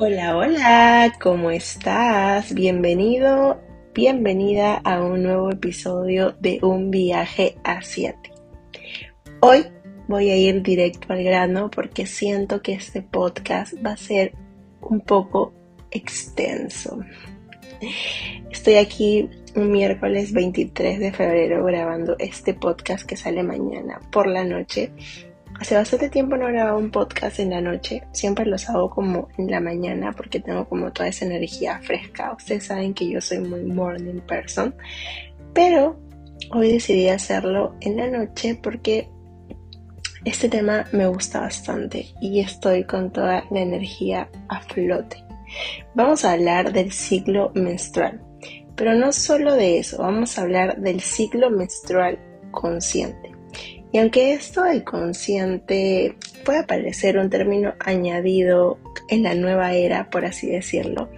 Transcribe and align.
Hola, 0.00 0.36
hola, 0.36 1.12
¿cómo 1.20 1.50
estás? 1.50 2.54
Bienvenido, 2.54 3.60
bienvenida 3.92 4.76
a 4.76 5.02
un 5.02 5.24
nuevo 5.24 5.50
episodio 5.50 6.36
de 6.38 6.60
Un 6.62 6.92
viaje 6.92 7.56
hacia 7.64 8.12
ti. 8.22 8.30
Hoy 9.40 9.66
voy 10.06 10.30
a 10.30 10.36
ir 10.36 10.62
directo 10.62 11.12
al 11.12 11.24
grano 11.24 11.68
porque 11.68 12.06
siento 12.06 12.62
que 12.62 12.74
este 12.74 13.02
podcast 13.02 13.74
va 13.84 13.94
a 13.94 13.96
ser 13.96 14.34
un 14.82 15.00
poco 15.00 15.52
extenso. 15.90 17.00
Estoy 18.52 18.74
aquí 18.76 19.28
un 19.56 19.72
miércoles 19.72 20.32
23 20.32 21.00
de 21.00 21.10
febrero 21.10 21.64
grabando 21.64 22.14
este 22.20 22.54
podcast 22.54 23.04
que 23.04 23.16
sale 23.16 23.42
mañana 23.42 24.00
por 24.12 24.28
la 24.28 24.44
noche 24.44 24.92
Hace 25.60 25.74
bastante 25.74 26.08
tiempo 26.08 26.36
no 26.36 26.46
grababa 26.46 26.78
un 26.78 26.92
podcast 26.92 27.40
en 27.40 27.50
la 27.50 27.60
noche, 27.60 28.04
siempre 28.12 28.46
los 28.46 28.68
hago 28.68 28.90
como 28.90 29.28
en 29.38 29.50
la 29.50 29.58
mañana 29.58 30.12
porque 30.12 30.38
tengo 30.38 30.68
como 30.68 30.92
toda 30.92 31.08
esa 31.08 31.24
energía 31.24 31.80
fresca. 31.82 32.32
Ustedes 32.32 32.66
saben 32.66 32.94
que 32.94 33.08
yo 33.10 33.20
soy 33.20 33.40
muy 33.40 33.64
morning 33.64 34.20
person, 34.20 34.74
pero 35.52 35.98
hoy 36.52 36.72
decidí 36.72 37.08
hacerlo 37.08 37.74
en 37.80 37.96
la 37.96 38.06
noche 38.06 38.58
porque 38.62 39.08
este 40.24 40.48
tema 40.48 40.84
me 40.92 41.08
gusta 41.08 41.40
bastante 41.40 42.06
y 42.20 42.38
estoy 42.38 42.84
con 42.84 43.12
toda 43.12 43.44
la 43.50 43.60
energía 43.60 44.30
a 44.48 44.60
flote. 44.60 45.24
Vamos 45.94 46.24
a 46.24 46.32
hablar 46.32 46.72
del 46.72 46.92
ciclo 46.92 47.50
menstrual, 47.54 48.22
pero 48.76 48.94
no 48.94 49.10
solo 49.10 49.54
de 49.54 49.78
eso, 49.78 49.98
vamos 49.98 50.38
a 50.38 50.42
hablar 50.42 50.78
del 50.80 51.00
ciclo 51.00 51.50
menstrual 51.50 52.16
consciente. 52.52 53.27
Y 53.90 53.98
aunque 53.98 54.34
esto 54.34 54.64
de 54.64 54.84
consciente 54.84 56.14
puede 56.44 56.62
parecer 56.64 57.16
un 57.18 57.30
término 57.30 57.72
añadido 57.80 58.78
en 59.08 59.22
la 59.22 59.34
nueva 59.34 59.72
era, 59.72 60.10
por 60.10 60.26
así 60.26 60.50
decirlo, 60.50 61.08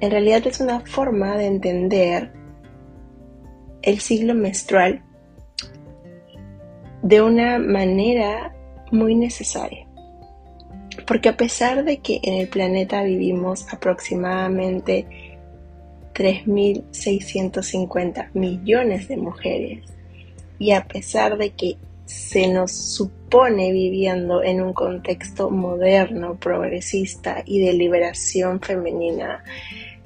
en 0.00 0.10
realidad 0.10 0.44
es 0.46 0.60
una 0.60 0.80
forma 0.80 1.36
de 1.36 1.46
entender 1.46 2.32
el 3.82 4.00
ciclo 4.00 4.34
menstrual 4.34 5.02
de 7.02 7.22
una 7.22 7.58
manera 7.58 8.54
muy 8.90 9.14
necesaria. 9.14 9.86
Porque 11.06 11.28
a 11.28 11.36
pesar 11.36 11.84
de 11.84 11.98
que 11.98 12.18
en 12.22 12.34
el 12.34 12.48
planeta 12.48 13.02
vivimos 13.02 13.72
aproximadamente 13.72 15.06
3.650 16.14 18.30
millones 18.34 19.08
de 19.08 19.16
mujeres, 19.16 19.84
y 20.58 20.72
a 20.72 20.84
pesar 20.84 21.38
de 21.38 21.50
que 21.50 21.76
se 22.08 22.48
nos 22.48 22.72
supone 22.72 23.70
viviendo 23.70 24.42
en 24.42 24.62
un 24.62 24.72
contexto 24.72 25.50
moderno, 25.50 26.38
progresista 26.40 27.42
y 27.44 27.60
de 27.60 27.74
liberación 27.74 28.60
femenina, 28.62 29.44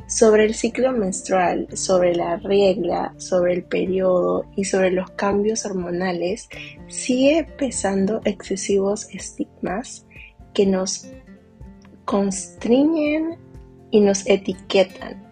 sobre 0.08 0.44
el 0.44 0.54
ciclo 0.54 0.90
menstrual, 0.90 1.68
sobre 1.74 2.16
la 2.16 2.38
regla, 2.38 3.14
sobre 3.18 3.52
el 3.54 3.62
periodo 3.62 4.44
y 4.56 4.64
sobre 4.64 4.90
los 4.90 5.12
cambios 5.12 5.64
hormonales, 5.64 6.48
sigue 6.88 7.46
pesando 7.56 8.20
excesivos 8.24 9.08
estigmas 9.10 10.04
que 10.54 10.66
nos 10.66 11.06
constriñen 12.04 13.38
y 13.92 14.00
nos 14.00 14.26
etiquetan 14.26 15.31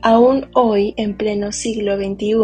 Aún 0.00 0.48
hoy, 0.54 0.94
en 0.96 1.16
pleno 1.16 1.50
siglo 1.50 1.96
XXI, 1.96 2.36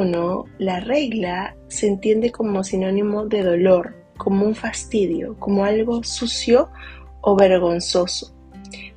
la 0.59 0.81
regla 0.81 1.57
se 1.69 1.87
entiende 1.87 2.33
como 2.33 2.65
sinónimo 2.65 3.27
de 3.27 3.43
dolor, 3.43 3.95
como 4.17 4.45
un 4.45 4.57
fastidio, 4.57 5.37
como 5.39 5.65
algo 5.65 6.03
sucio 6.03 6.71
o 7.21 7.37
vergonzoso. 7.37 8.35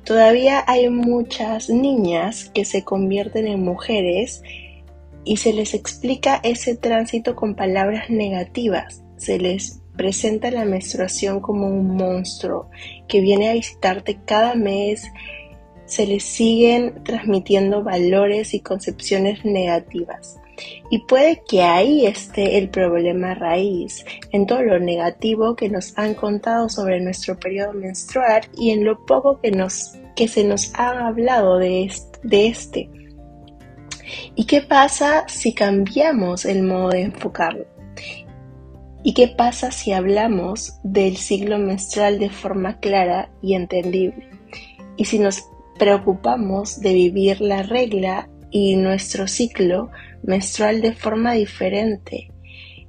Todavía 0.04 0.64
hay 0.66 0.88
muchas 0.90 1.70
niñas 1.70 2.50
que 2.52 2.64
se 2.64 2.82
convierten 2.82 3.46
en 3.46 3.62
mujeres 3.62 4.42
y 5.24 5.36
se 5.36 5.52
les 5.52 5.74
explica 5.74 6.40
ese 6.42 6.76
tránsito 6.76 7.36
con 7.36 7.54
palabras 7.54 8.10
negativas. 8.10 9.04
Se 9.18 9.38
les 9.38 9.82
presenta 9.96 10.50
la 10.50 10.64
menstruación 10.64 11.40
como 11.40 11.68
un 11.68 11.96
monstruo 11.96 12.70
que 13.06 13.20
viene 13.20 13.50
a 13.50 13.52
visitarte 13.52 14.18
cada 14.24 14.54
mes 14.54 15.04
se 15.88 16.06
les 16.06 16.22
siguen 16.22 17.02
transmitiendo 17.02 17.82
valores 17.82 18.54
y 18.54 18.60
concepciones 18.60 19.44
negativas. 19.44 20.38
Y 20.90 21.00
puede 21.00 21.42
que 21.48 21.62
ahí 21.62 22.06
esté 22.06 22.58
el 22.58 22.68
problema 22.68 23.34
raíz, 23.34 24.04
en 24.32 24.46
todo 24.46 24.62
lo 24.62 24.78
negativo 24.78 25.56
que 25.56 25.68
nos 25.68 25.96
han 25.96 26.14
contado 26.14 26.68
sobre 26.68 27.00
nuestro 27.00 27.38
periodo 27.38 27.72
menstrual 27.72 28.42
y 28.56 28.70
en 28.70 28.84
lo 28.84 29.04
poco 29.06 29.40
que, 29.40 29.50
nos, 29.50 29.92
que 30.14 30.28
se 30.28 30.44
nos 30.44 30.72
ha 30.74 31.06
hablado 31.06 31.58
de 31.58 31.90
de 32.22 32.46
este. 32.48 32.90
¿Y 34.34 34.44
qué 34.46 34.62
pasa 34.62 35.28
si 35.28 35.54
cambiamos 35.54 36.44
el 36.44 36.62
modo 36.62 36.90
de 36.90 37.02
enfocarlo? 37.02 37.66
¿Y 39.02 39.14
qué 39.14 39.28
pasa 39.28 39.70
si 39.70 39.92
hablamos 39.92 40.80
del 40.82 41.16
ciclo 41.16 41.58
menstrual 41.58 42.18
de 42.18 42.30
forma 42.30 42.78
clara 42.80 43.30
y 43.40 43.54
entendible? 43.54 44.28
Y 44.96 45.04
si 45.04 45.18
nos 45.18 45.44
preocupamos 45.78 46.80
de 46.80 46.92
vivir 46.92 47.40
la 47.40 47.62
regla 47.62 48.28
y 48.50 48.76
nuestro 48.76 49.28
ciclo 49.28 49.90
menstrual 50.22 50.80
de 50.80 50.92
forma 50.92 51.32
diferente 51.32 52.32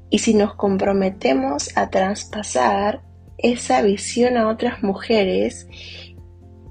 y 0.10 0.20
si 0.20 0.34
nos 0.34 0.56
comprometemos 0.56 1.76
a 1.78 1.90
traspasar 1.90 3.02
esa 3.38 3.82
visión 3.82 4.38
a 4.38 4.50
otras 4.50 4.84
mujeres 4.84 5.68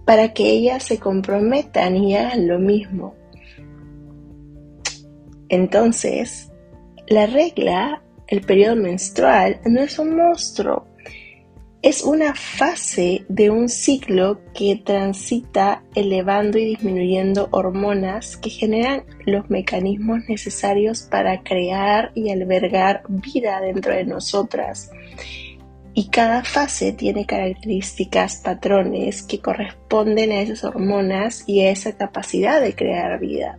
para 0.04 0.32
que 0.32 0.50
ellas 0.50 0.82
se 0.82 0.98
comprometan 0.98 1.96
y 1.96 2.16
hagan 2.16 2.48
lo 2.48 2.58
mismo. 2.58 3.14
Entonces, 5.48 6.50
la 7.06 7.26
regla, 7.26 8.02
el 8.26 8.40
periodo 8.42 8.76
menstrual, 8.76 9.60
no 9.64 9.80
es 9.82 9.98
un 9.98 10.16
monstruo, 10.16 10.87
es 11.80 12.02
una 12.02 12.34
fase 12.34 13.24
de 13.28 13.50
un 13.50 13.68
ciclo 13.68 14.40
que 14.52 14.82
transita 14.84 15.84
elevando 15.94 16.58
y 16.58 16.64
disminuyendo 16.64 17.48
hormonas 17.52 18.36
que 18.36 18.50
generan 18.50 19.04
los 19.24 19.48
mecanismos 19.48 20.20
necesarios 20.28 21.02
para 21.02 21.42
crear 21.42 22.10
y 22.16 22.30
albergar 22.30 23.02
vida 23.08 23.60
dentro 23.60 23.92
de 23.94 24.04
nosotras. 24.04 24.90
Y 25.94 26.08
cada 26.08 26.42
fase 26.42 26.92
tiene 26.92 27.26
características, 27.26 28.36
patrones 28.36 29.22
que 29.22 29.40
corresponden 29.40 30.32
a 30.32 30.40
esas 30.40 30.64
hormonas 30.64 31.44
y 31.46 31.60
a 31.60 31.70
esa 31.70 31.96
capacidad 31.96 32.60
de 32.60 32.74
crear 32.74 33.20
vida. 33.20 33.56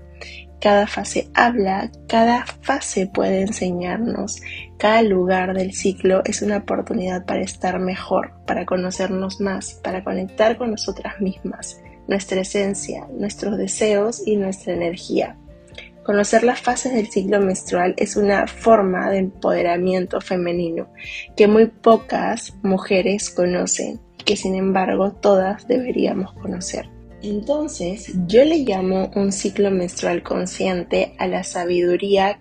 Cada 0.62 0.88
fase 0.88 1.30
habla, 1.34 1.90
cada 2.08 2.46
fase 2.46 3.08
puede 3.08 3.42
enseñarnos, 3.42 4.42
cada 4.78 5.02
lugar 5.02 5.53
del 5.53 5.74
ciclo 5.74 6.22
es 6.25 6.42
una 6.42 6.58
oportunidad 6.58 7.25
para 7.25 7.42
estar 7.42 7.80
mejor, 7.80 8.34
para 8.46 8.66
conocernos 8.66 9.40
más, 9.40 9.75
para 9.75 10.03
conectar 10.03 10.58
con 10.58 10.72
nosotras 10.72 11.22
mismas, 11.22 11.81
nuestra 12.09 12.42
esencia, 12.42 13.08
nuestros 13.09 13.58
deseos 13.58 14.22
y 14.28 14.36
nuestra 14.36 14.74
energía. 14.74 15.38
Conocer 16.03 16.44
las 16.44 16.59
fases 16.59 16.94
del 16.94 17.08
ciclo 17.08 17.40
menstrual 17.40 17.94
es 17.96 18.18
una 18.18 18.46
forma 18.46 19.09
de 19.12 19.19
empoderamiento 19.19 20.19
femenino 20.19 20.92
que 21.38 21.48
muy 21.48 21.68
pocas 21.68 22.53
mujeres 22.64 23.30
conocen 23.30 24.02
y 24.18 24.24
que 24.24 24.36
sin 24.36 24.56
embargo 24.56 25.12
todas 25.14 25.68
deberíamos 25.68 26.34
conocer. 26.34 26.99
Entonces, 27.22 28.13
yo 28.28 28.46
le 28.46 28.59
llamo 28.59 29.12
un 29.16 29.34
ciclo 29.34 29.72
menstrual 29.72 30.24
consciente 30.24 31.13
a 31.18 31.28
la 31.28 31.44
sabiduría 31.44 32.40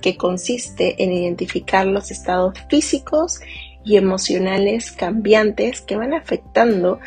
que 0.00 0.16
consiste 0.16 1.02
en 1.02 1.12
identificar 1.12 1.86
los 1.86 2.10
estados 2.12 2.54
físicos 2.68 3.40
y 3.84 3.96
emocionales 3.96 4.92
cambiantes 4.92 5.80
que 5.80 5.96
van 5.96 6.14
afectando 6.14 7.00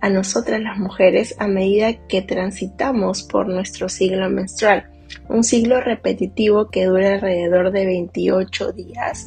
a 0.00 0.08
nosotras 0.08 0.62
las 0.62 0.78
mujeres 0.78 1.34
a 1.38 1.46
medida 1.46 1.92
que 2.06 2.22
transitamos 2.22 3.22
por 3.22 3.48
nuestro 3.48 3.90
ciclo 3.90 4.30
menstrual. 4.30 4.91
Un 5.28 5.44
ciclo 5.44 5.80
repetitivo 5.80 6.70
que 6.70 6.86
dura 6.86 7.14
alrededor 7.14 7.72
de 7.72 7.86
28 7.86 8.72
días 8.72 9.26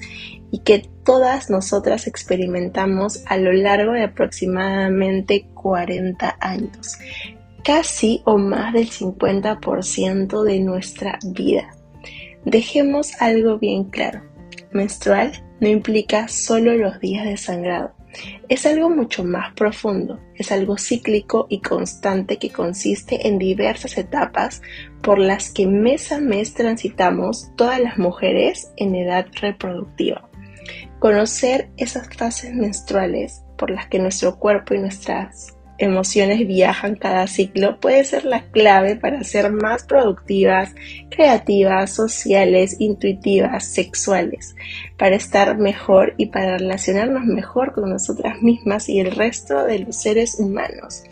y 0.52 0.60
que 0.60 0.90
todas 1.04 1.50
nosotras 1.50 2.08
experimentamos 2.08 3.24
a 3.26 3.38
lo 3.38 3.52
largo 3.52 3.94
de 3.94 4.04
aproximadamente 4.04 5.48
40 5.54 6.38
años 6.40 6.98
casi 7.66 8.22
o 8.26 8.38
más 8.38 8.74
del 8.74 8.90
50% 8.90 10.44
de 10.44 10.60
nuestra 10.60 11.18
vida. 11.26 11.76
Dejemos 12.46 13.20
algo 13.20 13.58
bien 13.58 13.86
claro. 13.86 14.22
Menstrual 14.72 15.32
no 15.60 15.68
implica 15.68 16.28
solo 16.28 16.76
los 16.76 17.00
días 17.00 17.26
de 17.26 17.38
sangrado. 17.38 17.95
Es 18.50 18.66
algo 18.66 18.90
mucho 18.90 19.24
más 19.24 19.54
profundo, 19.54 20.20
es 20.36 20.52
algo 20.52 20.78
cíclico 20.78 21.48
y 21.50 21.62
constante 21.62 22.38
que 22.38 22.52
consiste 22.52 23.28
en 23.28 23.40
diversas 23.40 23.98
etapas 23.98 24.62
por 25.02 25.20
las 25.20 25.52
que 25.52 25.68
mes 25.68 26.12
a 26.12 26.20
mes 26.20 26.54
transitamos 26.54 27.52
todas 27.56 27.80
las 27.80 27.98
mujeres 27.98 28.72
en 28.78 28.96
edad 28.96 29.28
reproductiva. 29.42 30.30
Conocer 31.00 31.70
esas 31.78 32.10
fases 32.16 32.54
menstruales 32.54 33.44
por 33.58 33.70
las 33.72 33.88
que 33.88 34.00
nuestro 34.00 34.38
cuerpo 34.38 34.74
y 34.74 34.80
nuestras 34.80 35.55
emociones 35.78 36.48
viajan 36.48 36.96
cada 36.96 37.28
ciclo 37.28 37.80
puede 37.80 38.04
ser 38.04 38.26
la 38.26 38.44
clave 38.52 38.96
para 38.96 39.24
ser 39.24 39.52
más 39.52 39.84
productivas, 39.84 40.76
creativas, 41.10 41.92
sociales, 41.92 42.78
intuitivas, 42.80 43.66
sexuales, 43.66 44.56
para 44.98 45.16
estar 45.16 45.58
mejor 45.58 46.14
y 46.18 46.28
para 46.28 46.58
relacionarnos 46.58 47.26
mejor 47.26 47.74
con 47.74 47.90
nosotras 47.90 48.42
mismas 48.42 48.90
y 48.90 49.00
el 49.00 49.12
resto 49.12 49.66
de 49.66 49.80
los 49.80 49.96
seres 49.96 50.40
humanos. 50.40 51.04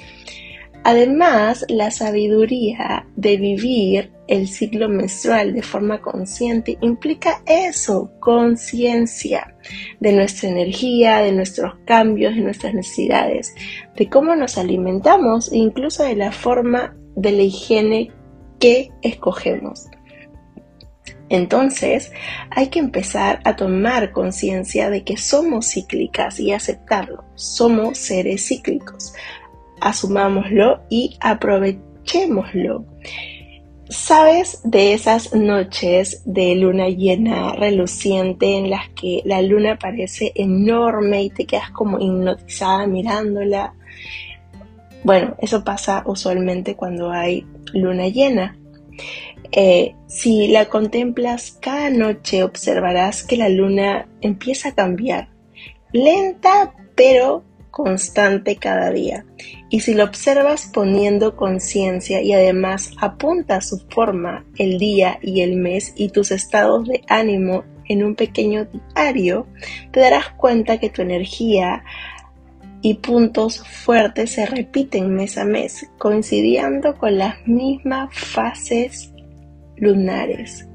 Además, 0.85 1.65
la 1.69 1.91
sabiduría 1.91 3.07
de 3.15 3.37
vivir 3.37 4.11
el 4.27 4.49
ciclo 4.49 4.89
menstrual 4.89 5.53
de 5.53 5.61
forma 5.61 6.01
consciente 6.01 6.77
implica 6.81 7.41
eso, 7.45 8.11
conciencia 8.19 9.55
de 10.01 10.11
nuestra 10.11 10.49
energía, 10.49 11.19
de 11.19 11.31
nuestros 11.31 11.75
cambios, 11.85 12.35
de 12.35 12.41
nuestras 12.41 12.73
necesidades, 12.73 13.55
de 13.95 14.09
cómo 14.09 14.35
nos 14.35 14.57
alimentamos 14.57 15.51
e 15.53 15.57
incluso 15.57 16.03
de 16.03 16.17
la 16.17 16.33
forma 16.33 16.97
de 17.15 17.31
la 17.31 17.43
higiene 17.43 18.11
que 18.59 18.91
escogemos. 19.01 19.87
Entonces, 21.29 22.11
hay 22.51 22.67
que 22.67 22.79
empezar 22.79 23.39
a 23.45 23.55
tomar 23.55 24.11
conciencia 24.11 24.89
de 24.89 25.03
que 25.03 25.15
somos 25.15 25.71
cíclicas 25.71 26.39
y 26.39 26.51
aceptarlo. 26.51 27.23
Somos 27.35 27.97
seres 27.97 28.45
cíclicos 28.47 29.13
asumámoslo 29.83 30.81
y 30.89 31.17
aprovechémoslo. 31.19 32.85
¿Sabes 33.89 34.61
de 34.63 34.93
esas 34.93 35.35
noches 35.35 36.23
de 36.25 36.55
luna 36.55 36.87
llena 36.87 37.51
reluciente 37.53 38.57
en 38.57 38.69
las 38.69 38.89
que 38.89 39.21
la 39.25 39.41
luna 39.41 39.77
parece 39.77 40.31
enorme 40.35 41.23
y 41.23 41.29
te 41.29 41.45
quedas 41.45 41.69
como 41.69 41.99
hipnotizada 41.99 42.87
mirándola? 42.87 43.75
Bueno, 45.03 45.35
eso 45.39 45.63
pasa 45.63 46.01
usualmente 46.07 46.75
cuando 46.75 47.11
hay 47.11 47.45
luna 47.73 48.07
llena. 48.07 48.57
Eh, 49.51 49.93
si 50.07 50.47
la 50.47 50.65
contemplas 50.65 51.59
cada 51.61 51.89
noche 51.89 52.43
observarás 52.43 53.23
que 53.23 53.37
la 53.37 53.49
luna 53.49 54.07
empieza 54.21 54.69
a 54.69 54.75
cambiar, 54.75 55.29
lenta 55.91 56.73
pero 56.95 57.43
constante 57.69 58.55
cada 58.55 58.91
día. 58.91 59.25
Y 59.73 59.79
si 59.79 59.95
lo 59.95 60.03
observas 60.03 60.69
poniendo 60.71 61.35
conciencia 61.35 62.21
y 62.21 62.31
además 62.31 62.91
apunta 63.01 63.59
su 63.59 63.79
forma, 63.89 64.45
el 64.59 64.77
día 64.77 65.17
y 65.23 65.41
el 65.41 65.55
mes 65.55 65.93
y 65.95 66.09
tus 66.09 66.29
estados 66.29 66.87
de 66.87 67.01
ánimo 67.09 67.63
en 67.85 68.03
un 68.03 68.13
pequeño 68.13 68.67
diario, 68.95 69.47
te 69.89 70.01
darás 70.01 70.29
cuenta 70.33 70.79
que 70.79 70.91
tu 70.91 71.01
energía 71.01 71.83
y 72.83 72.93
puntos 72.93 73.67
fuertes 73.67 74.33
se 74.33 74.45
repiten 74.45 75.11
mes 75.11 75.39
a 75.39 75.43
mes, 75.43 75.89
coincidiendo 75.97 76.95
con 76.95 77.17
las 77.17 77.37
mismas 77.47 78.15
fases 78.15 79.11
lunares. 79.77 80.67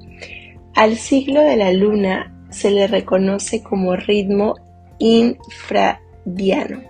Al 0.74 0.96
siglo 0.96 1.40
de 1.42 1.56
la 1.56 1.70
luna 1.70 2.36
se 2.50 2.72
le 2.72 2.88
reconoce 2.88 3.62
como 3.62 3.94
ritmo 3.94 4.56
infra 4.98 6.00
diano. 6.24 6.87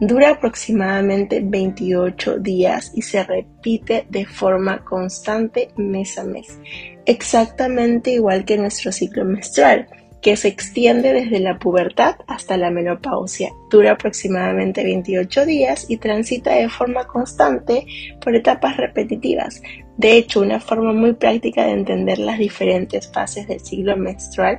Dura 0.00 0.30
aproximadamente 0.30 1.40
28 1.42 2.38
días 2.38 2.92
y 2.94 3.02
se 3.02 3.22
repite 3.24 4.06
de 4.08 4.24
forma 4.26 4.84
constante 4.84 5.70
mes 5.76 6.18
a 6.18 6.24
mes, 6.24 6.58
exactamente 7.06 8.12
igual 8.12 8.44
que 8.44 8.56
nuestro 8.56 8.92
ciclo 8.92 9.24
menstrual, 9.24 9.88
que 10.20 10.36
se 10.36 10.48
extiende 10.48 11.12
desde 11.12 11.40
la 11.40 11.58
pubertad 11.58 12.16
hasta 12.26 12.56
la 12.56 12.70
menopausia. 12.70 13.50
Dura 13.70 13.92
aproximadamente 13.92 14.84
28 14.84 15.46
días 15.46 15.86
y 15.88 15.96
transita 15.96 16.54
de 16.54 16.68
forma 16.68 17.06
constante 17.06 17.86
por 18.20 18.34
etapas 18.34 18.76
repetitivas. 18.76 19.62
De 19.96 20.16
hecho, 20.16 20.40
una 20.40 20.60
forma 20.60 20.92
muy 20.92 21.14
práctica 21.14 21.64
de 21.64 21.72
entender 21.72 22.18
las 22.18 22.38
diferentes 22.38 23.10
fases 23.10 23.48
del 23.48 23.60
ciclo 23.60 23.96
menstrual 23.96 24.58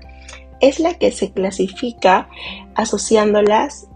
es 0.61 0.79
la 0.79 0.93
que 0.95 1.11
se 1.11 1.31
clasifica 1.31 2.29
asociándolas 2.75 3.87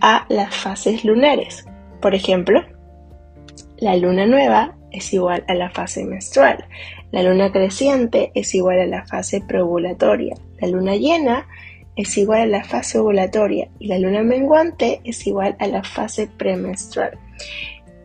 a 0.00 0.26
las 0.28 0.54
fases 0.54 1.04
lunares. 1.04 1.66
Por 2.00 2.14
ejemplo, 2.14 2.62
la 3.78 3.96
luna 3.96 4.26
nueva 4.26 4.76
es 4.90 5.12
igual 5.12 5.44
a 5.48 5.54
la 5.54 5.70
fase 5.70 6.04
menstrual, 6.04 6.64
la 7.10 7.22
luna 7.22 7.50
creciente 7.52 8.30
es 8.34 8.54
igual 8.54 8.80
a 8.80 8.86
la 8.86 9.06
fase 9.06 9.40
preovulatoria, 9.40 10.36
la 10.60 10.68
luna 10.68 10.96
llena 10.96 11.46
es 11.96 12.16
igual 12.18 12.40
a 12.42 12.46
la 12.46 12.64
fase 12.64 12.98
ovulatoria 12.98 13.68
y 13.78 13.86
la 13.86 13.98
luna 13.98 14.22
menguante 14.22 15.00
es 15.04 15.26
igual 15.26 15.56
a 15.58 15.66
la 15.66 15.82
fase 15.82 16.26
premenstrual. 16.26 17.18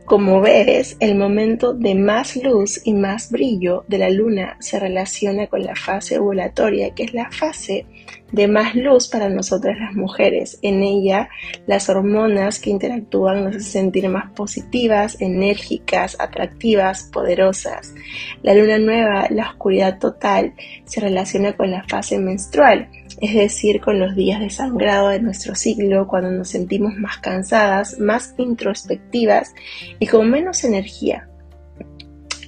Como 0.09 0.41
ves, 0.41 0.97
el 1.01 1.13
momento 1.13 1.75
de 1.75 1.93
más 1.93 2.35
luz 2.35 2.81
y 2.83 2.95
más 2.95 3.29
brillo 3.29 3.85
de 3.87 3.99
la 3.99 4.09
luna 4.09 4.57
se 4.59 4.79
relaciona 4.79 5.45
con 5.45 5.61
la 5.61 5.75
fase 5.75 6.17
ovulatoria, 6.17 6.95
que 6.95 7.03
es 7.03 7.13
la 7.13 7.29
fase 7.29 7.85
de 8.31 8.47
más 8.47 8.73
luz 8.73 9.07
para 9.07 9.29
nosotras 9.29 9.77
las 9.79 9.93
mujeres. 9.93 10.57
En 10.63 10.81
ella, 10.81 11.29
las 11.67 11.89
hormonas 11.89 12.59
que 12.59 12.71
interactúan 12.71 13.43
nos 13.43 13.57
hacen 13.57 13.71
sentir 13.71 14.09
más 14.09 14.31
positivas, 14.31 15.15
enérgicas, 15.21 16.17
atractivas, 16.19 17.03
poderosas. 17.13 17.93
La 18.41 18.55
luna 18.55 18.79
nueva, 18.79 19.27
la 19.29 19.51
oscuridad 19.51 19.99
total, 19.99 20.55
se 20.85 21.01
relaciona 21.01 21.55
con 21.55 21.69
la 21.69 21.83
fase 21.83 22.17
menstrual 22.17 22.89
es 23.21 23.33
decir, 23.33 23.81
con 23.81 23.99
los 23.99 24.15
días 24.15 24.39
de 24.39 24.49
sangrado 24.49 25.09
de 25.09 25.19
nuestro 25.19 25.55
ciclo, 25.55 26.07
cuando 26.07 26.31
nos 26.31 26.49
sentimos 26.49 26.95
más 26.95 27.17
cansadas, 27.17 27.99
más 27.99 28.33
introspectivas 28.37 29.53
y 29.99 30.07
con 30.07 30.29
menos 30.29 30.63
energía. 30.63 31.29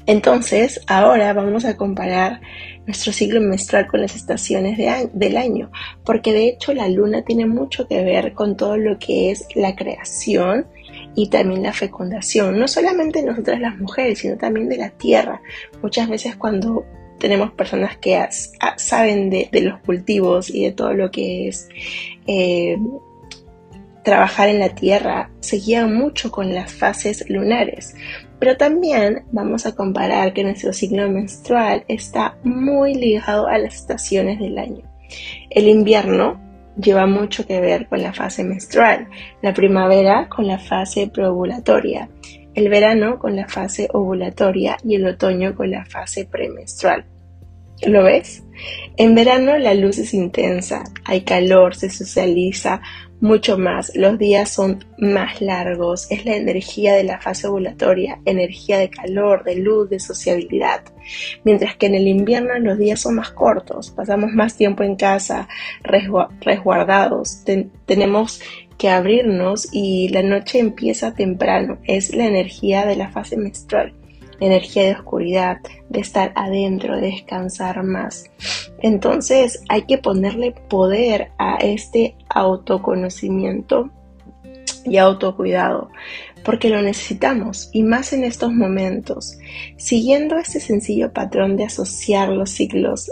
Entonces, 0.05 0.81
ahora 0.87 1.31
vamos 1.33 1.63
a 1.65 1.77
comparar 1.77 2.41
nuestro 2.87 3.13
ciclo 3.13 3.39
menstrual 3.39 3.87
con 3.87 4.01
las 4.01 4.15
estaciones 4.15 4.77
del 5.13 5.37
año, 5.37 5.71
porque 6.03 6.33
de 6.33 6.47
hecho 6.47 6.73
la 6.73 6.89
luna 6.89 7.21
tiene 7.23 7.45
mucho 7.45 7.87
que 7.87 8.03
ver 8.03 8.33
con 8.33 8.57
todo 8.57 8.77
lo 8.77 8.97
que 8.97 9.31
es 9.31 9.45
la 9.55 9.75
creación 9.75 10.65
y 11.15 11.29
también 11.29 11.63
la 11.63 11.73
fecundación, 11.73 12.59
no 12.59 12.67
solamente 12.67 13.21
nosotras 13.21 13.59
las 13.59 13.77
mujeres, 13.77 14.19
sino 14.19 14.37
también 14.37 14.67
de 14.69 14.77
la 14.77 14.89
tierra. 14.89 15.41
Muchas 15.81 16.09
veces 16.09 16.35
cuando 16.35 16.85
tenemos 17.21 17.51
personas 17.51 17.97
que 17.97 18.19
saben 18.77 19.29
de, 19.29 19.47
los 19.61 19.79
cultivos 19.81 20.49
y 20.49 20.65
de 20.65 20.71
todo 20.71 20.93
lo 20.93 21.11
que 21.11 21.47
es 21.47 21.69
eh, 22.25 22.77
trabajar 24.03 24.49
en 24.49 24.59
la 24.59 24.69
tierra, 24.69 25.29
se 25.39 25.57
guían 25.57 25.95
mucho 25.95 26.31
con 26.31 26.53
las 26.53 26.73
fases 26.73 27.29
lunares. 27.29 27.95
Pero 28.39 28.57
también 28.57 29.23
vamos 29.31 29.67
a 29.67 29.75
comparar 29.75 30.33
que 30.33 30.43
nuestro 30.43 30.73
signo 30.73 31.07
menstrual 31.09 31.85
está 31.87 32.37
muy 32.43 32.95
ligado 32.95 33.47
a 33.47 33.59
las 33.59 33.75
estaciones 33.75 34.39
del 34.39 34.57
año. 34.57 34.83
El 35.51 35.67
invierno 35.67 36.41
lleva 36.75 37.05
mucho 37.05 37.45
que 37.45 37.61
ver 37.61 37.87
con 37.87 38.01
la 38.01 38.13
fase 38.13 38.43
menstrual, 38.43 39.07
la 39.43 39.53
primavera 39.53 40.27
con 40.27 40.47
la 40.47 40.57
fase 40.57 41.07
preovulatoria, 41.07 42.09
el 42.55 42.69
verano 42.69 43.19
con 43.19 43.35
la 43.35 43.47
fase 43.47 43.87
ovulatoria 43.93 44.77
y 44.83 44.95
el 44.95 45.05
otoño 45.05 45.53
con 45.55 45.69
la 45.69 45.85
fase 45.85 46.25
premenstrual. 46.25 47.05
¿Lo 47.87 48.03
ves? 48.03 48.43
En 48.97 49.15
verano 49.15 49.57
la 49.57 49.73
luz 49.73 49.97
es 49.97 50.13
intensa, 50.13 50.83
hay 51.03 51.21
calor, 51.21 51.75
se 51.75 51.89
socializa 51.89 52.81
mucho 53.21 53.57
más, 53.57 53.95
los 53.95 54.19
días 54.19 54.49
son 54.49 54.85
más 54.97 55.41
largos, 55.41 56.05
es 56.11 56.25
la 56.25 56.35
energía 56.35 56.93
de 56.93 57.03
la 57.03 57.19
fase 57.19 57.47
ovulatoria, 57.47 58.19
energía 58.25 58.77
de 58.77 58.89
calor, 58.89 59.43
de 59.43 59.55
luz, 59.55 59.89
de 59.89 59.99
sociabilidad. 59.99 60.83
Mientras 61.43 61.75
que 61.75 61.87
en 61.87 61.95
el 61.95 62.07
invierno 62.07 62.57
los 62.59 62.77
días 62.77 62.99
son 62.99 63.15
más 63.15 63.31
cortos, 63.31 63.91
pasamos 63.91 64.31
más 64.33 64.55
tiempo 64.57 64.83
en 64.83 64.95
casa, 64.95 65.47
resguardados, 65.83 67.43
tenemos 67.85 68.41
que 68.77 68.89
abrirnos 68.89 69.69
y 69.71 70.09
la 70.09 70.21
noche 70.21 70.59
empieza 70.59 71.13
temprano, 71.13 71.79
es 71.85 72.15
la 72.15 72.25
energía 72.25 72.85
de 72.85 72.95
la 72.95 73.09
fase 73.09 73.37
menstrual 73.37 73.93
energía 74.41 74.83
de 74.83 74.95
oscuridad, 74.95 75.57
de 75.89 76.01
estar 76.01 76.33
adentro, 76.35 76.95
de 76.95 77.11
descansar 77.11 77.83
más. 77.83 78.25
Entonces 78.79 79.63
hay 79.69 79.83
que 79.83 79.97
ponerle 79.97 80.51
poder 80.51 81.31
a 81.37 81.57
este 81.57 82.15
autoconocimiento 82.27 83.91
y 84.83 84.97
autocuidado, 84.97 85.89
porque 86.43 86.69
lo 86.69 86.81
necesitamos 86.81 87.69
y 87.71 87.83
más 87.83 88.13
en 88.13 88.23
estos 88.23 88.51
momentos. 88.51 89.37
Siguiendo 89.77 90.37
este 90.37 90.59
sencillo 90.59 91.13
patrón 91.13 91.55
de 91.55 91.65
asociar 91.65 92.29
los 92.29 92.49
ciclos 92.49 93.11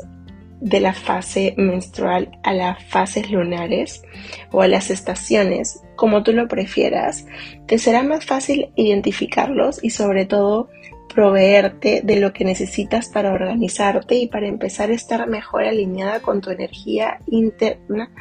de 0.62 0.80
la 0.82 0.94
fase 0.94 1.54
menstrual 1.58 2.38
a 2.44 2.54
las 2.54 2.84
fases 2.86 3.32
lunares 3.32 4.04
o 4.52 4.62
a 4.62 4.68
las 4.68 4.90
estaciones, 4.90 5.82
como 5.96 6.24
tú 6.24 6.34
lo 6.34 6.48
prefieras, 6.48 7.26
te 7.66 7.78
será 7.78 8.04
más 8.04 8.26
fácil 8.26 8.72
identificarlos 8.76 9.84
y 9.84 9.92
sobre 9.92 10.26
todo 10.26 10.70
proveerte 11.14 12.02
de 12.04 12.20
lo 12.20 12.34
que 12.34 12.46
necesitas 12.46 13.10
para 13.10 13.34
organizarte 13.34 14.16
y 14.16 14.28
para 14.28 14.48
empezar 14.48 14.90
a 14.90 14.94
estar 14.94 15.28
mejor 15.28 15.64
alineada 15.64 16.22
con 16.22 16.42
tu 16.42 16.52
energía 16.52 17.20
interna 17.28 18.12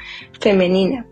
femenina. 0.40 1.07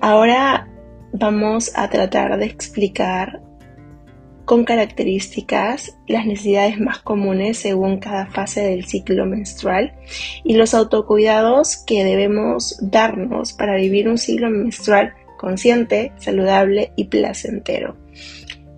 Ahora 0.00 0.68
vamos 1.12 1.72
a 1.76 1.88
tratar 1.90 2.38
de 2.38 2.46
explicar 2.46 3.40
con 4.44 4.64
características 4.64 5.96
las 6.08 6.26
necesidades 6.26 6.80
más 6.80 6.98
comunes 6.98 7.58
según 7.58 7.98
cada 7.98 8.26
fase 8.26 8.62
del 8.62 8.84
ciclo 8.84 9.24
menstrual 9.26 9.94
y 10.44 10.56
los 10.56 10.74
autocuidados 10.74 11.76
que 11.76 12.04
debemos 12.04 12.76
darnos 12.80 13.52
para 13.52 13.76
vivir 13.76 14.08
un 14.08 14.18
ciclo 14.18 14.50
menstrual 14.50 15.14
consciente, 15.38 16.12
saludable 16.18 16.92
y 16.96 17.04
placentero. 17.04 17.96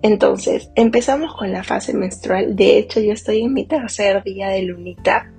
Entonces, 0.01 0.69
empezamos 0.75 1.35
con 1.35 1.51
la 1.51 1.63
fase 1.63 1.93
menstrual. 1.93 2.55
De 2.55 2.77
hecho, 2.77 2.99
yo 2.99 3.13
estoy 3.13 3.41
en 3.41 3.53
mi 3.53 3.65
tercer 3.65 4.23
día 4.23 4.49
de 4.49 4.61
lunita 4.63 5.31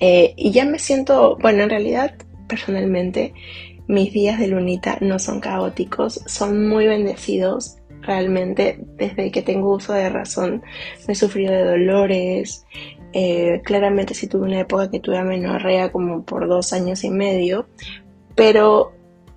eh, 0.00 0.34
y 0.36 0.50
ya 0.50 0.64
me 0.64 0.78
siento, 0.78 1.36
bueno, 1.40 1.62
en 1.62 1.70
realidad, 1.70 2.14
personalmente, 2.48 3.32
mis 3.86 4.12
días 4.12 4.38
de 4.38 4.48
lunita 4.48 4.98
no 5.00 5.18
son 5.18 5.40
caóticos, 5.40 6.20
son 6.26 6.68
muy 6.68 6.86
bendecidos 6.86 7.76
realmente 8.06 8.78
desde 8.96 9.30
que 9.30 9.42
tengo 9.42 9.74
uso 9.74 9.92
de 9.94 10.08
razón 10.10 10.62
me 11.06 11.12
he 11.12 11.16
sufrido 11.16 11.52
de 11.52 11.64
dolores. 11.64 12.66
Eh, 13.12 13.60
claramente 13.64 14.12
sí 14.12 14.26
tuve 14.26 14.46
una 14.46 14.60
época 14.60 14.90
que 14.90 15.00
tuve 15.00 15.18
amenorrea 15.18 15.92
como 15.92 16.24
por 16.24 16.48
dos 16.48 16.72
años 16.72 17.04
y 17.04 17.10
medio, 17.10 17.68
pero 18.34 18.93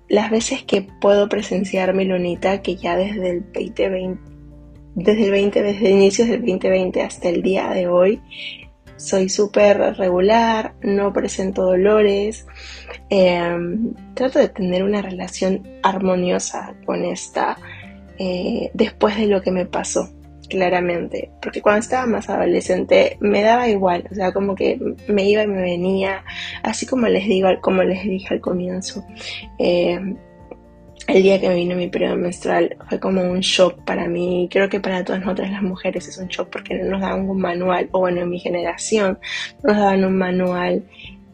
las 0.08 0.30
veces 0.30 0.62
que 0.62 0.82
puedo 0.82 1.28
presenciar 1.28 1.94
mi 1.94 2.04
lunita, 2.04 2.62
que 2.62 2.76
ya 2.76 2.96
desde 2.96 3.30
el 3.30 3.40
2020, 3.52 4.20
desde 4.94 5.24
el 5.24 5.30
20, 5.30 5.62
desde 5.62 5.90
inicios 5.90 6.28
del 6.28 6.40
2020 6.40 7.02
hasta 7.02 7.28
el 7.28 7.42
día 7.42 7.70
de 7.70 7.88
hoy, 7.88 8.20
soy 8.96 9.28
súper 9.28 9.78
regular, 9.96 10.74
no 10.82 11.12
presento 11.12 11.62
dolores, 11.62 12.46
em, 13.10 13.94
trato 14.14 14.40
de 14.40 14.48
tener 14.48 14.82
una 14.82 15.02
relación 15.02 15.62
armoniosa 15.82 16.74
con 16.84 17.04
esta 17.04 17.56
eh, 18.18 18.70
después 18.74 19.16
de 19.16 19.26
lo 19.26 19.40
que 19.42 19.52
me 19.52 19.64
pasó, 19.64 20.08
claramente. 20.48 21.30
Porque 21.40 21.62
cuando 21.62 21.80
estaba 21.80 22.06
más 22.06 22.28
adolescente 22.28 23.16
me 23.20 23.42
daba 23.42 23.68
igual, 23.68 24.08
o 24.10 24.14
sea, 24.14 24.32
como 24.32 24.54
que 24.54 24.78
me 25.08 25.28
iba 25.28 25.42
y 25.42 25.46
me 25.46 25.62
venía, 25.62 26.24
así 26.62 26.86
como 26.86 27.06
les 27.08 27.26
digo, 27.26 27.48
como 27.60 27.82
les 27.82 28.02
dije 28.02 28.34
al 28.34 28.40
comienzo. 28.40 29.04
Eh, 29.58 29.98
el 31.08 31.22
día 31.22 31.40
que 31.40 31.48
me 31.48 31.54
vino 31.54 31.74
mi 31.74 31.88
periodo 31.88 32.16
menstrual 32.16 32.76
fue 32.86 33.00
como 33.00 33.22
un 33.22 33.40
shock 33.40 33.82
para 33.84 34.06
mí. 34.08 34.46
Creo 34.50 34.68
que 34.68 34.78
para 34.78 35.04
todas 35.04 35.22
nosotras 35.22 35.50
las 35.50 35.62
mujeres 35.62 36.06
es 36.06 36.18
un 36.18 36.28
shock 36.28 36.50
porque 36.50 36.74
no 36.74 36.90
nos 36.90 37.00
daban 37.00 37.28
un 37.28 37.40
manual, 37.40 37.88
o 37.92 38.00
bueno, 38.00 38.20
en 38.20 38.28
mi 38.28 38.38
generación 38.38 39.18
no 39.62 39.72
nos 39.72 39.78
daban 39.78 40.04
un 40.04 40.18
manual 40.18 40.84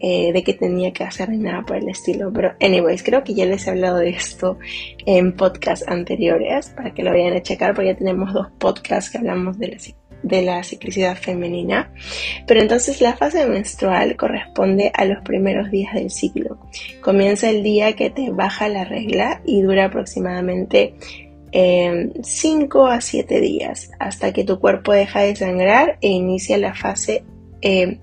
eh, 0.01 0.33
de 0.33 0.43
qué 0.43 0.55
tenía 0.55 0.93
que 0.93 1.05
hacer 1.05 1.29
ni 1.31 1.39
nada 1.39 1.63
por 1.63 1.77
el 1.77 1.89
estilo. 1.89 2.33
Pero, 2.33 2.53
anyways, 2.61 3.03
creo 3.03 3.25
que 3.25 3.35
ya 3.35 3.47
les 3.47 3.67
he 3.67 3.71
hablado 3.71 3.99
de 3.99 4.11
esto 4.11 4.59
en 5.07 5.33
podcasts 5.33 5.87
anteriores 5.89 6.71
para 6.71 6.93
que 6.93 7.03
lo 7.03 7.11
vayan 7.11 7.35
a 7.35 7.43
checar, 7.43 7.75
porque 7.75 7.91
ya 7.91 7.97
tenemos 7.97 8.33
dos 8.33 8.49
podcasts 8.59 9.11
que 9.11 9.19
hablamos 9.19 9.59
de 9.59 9.69
la, 9.69 9.77
de 10.23 10.43
la 10.43 10.63
ciclicidad 10.65 11.17
femenina. 11.17 11.93
Pero 12.47 12.61
entonces 12.61 13.01
la 13.01 13.15
fase 13.17 13.47
menstrual 13.47 14.17
corresponde 14.17 14.91
a 14.95 15.05
los 15.05 15.23
primeros 15.23 15.71
días 15.71 15.95
del 15.95 16.11
ciclo. 16.11 16.59
Comienza 17.01 17.51
el 17.51 17.63
día 17.63 17.95
que 17.95 18.11
te 18.11 18.31
baja 18.31 18.69
la 18.69 18.85
regla 18.85 19.43
y 19.47 19.63
dura 19.63 19.87
aproximadamente 19.87 20.95
5 21.55 21.55
eh, 21.55 22.93
a 22.93 23.01
7 23.01 23.41
días 23.41 23.93
hasta 24.01 24.33
que 24.33 24.43
tu 24.43 24.59
cuerpo 24.59 24.93
deja 24.93 25.21
de 25.21 25.37
sangrar 25.37 25.99
e 26.01 26.09
inicia 26.09 26.59
la 26.59 26.75
fase 26.75 27.23
eh, 27.63 28.01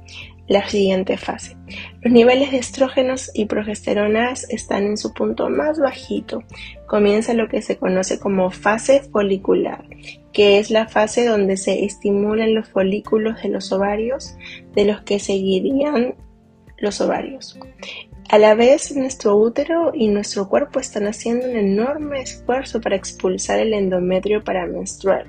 la 0.52 0.68
siguiente 0.68 1.16
fase. 1.16 1.56
Los 2.02 2.12
niveles 2.12 2.52
de 2.52 2.58
estrógenos 2.58 3.32
y 3.34 3.46
progesteronas 3.46 4.46
están 4.50 4.86
en 4.86 4.98
su 4.98 5.14
punto 5.14 5.50
más 5.50 5.80
bajito. 5.80 6.44
Comienza 6.88 7.34
lo 7.34 7.48
que 7.48 7.62
se 7.62 7.78
conoce 7.78 8.20
como 8.20 8.52
fase 8.52 9.02
folicular, 9.02 9.86
que 10.34 10.60
es 10.60 10.70
la 10.70 10.90
fase 10.90 11.26
donde 11.26 11.56
se 11.56 11.86
estimulan 11.86 12.54
los 12.54 12.68
folículos 12.68 13.42
de 13.42 13.48
los 13.48 13.72
ovarios, 13.72 14.36
de 14.76 14.84
los 14.84 15.02
que 15.04 15.20
seguirían 15.20 16.16
los 16.80 17.00
ovarios. 17.00 17.58
A 18.28 18.38
la 18.38 18.54
vez, 18.54 18.94
nuestro 18.94 19.38
útero 19.38 19.94
y 19.94 20.10
nuestro 20.10 20.50
cuerpo 20.50 20.82
están 20.82 21.08
haciendo 21.08 21.48
un 21.48 21.56
enorme 21.56 22.22
esfuerzo 22.22 22.82
para 22.82 22.98
expulsar 22.98 23.60
el 23.60 23.74
endometrio 23.74 24.44
para 24.44 24.66
menstruar. 24.66 25.28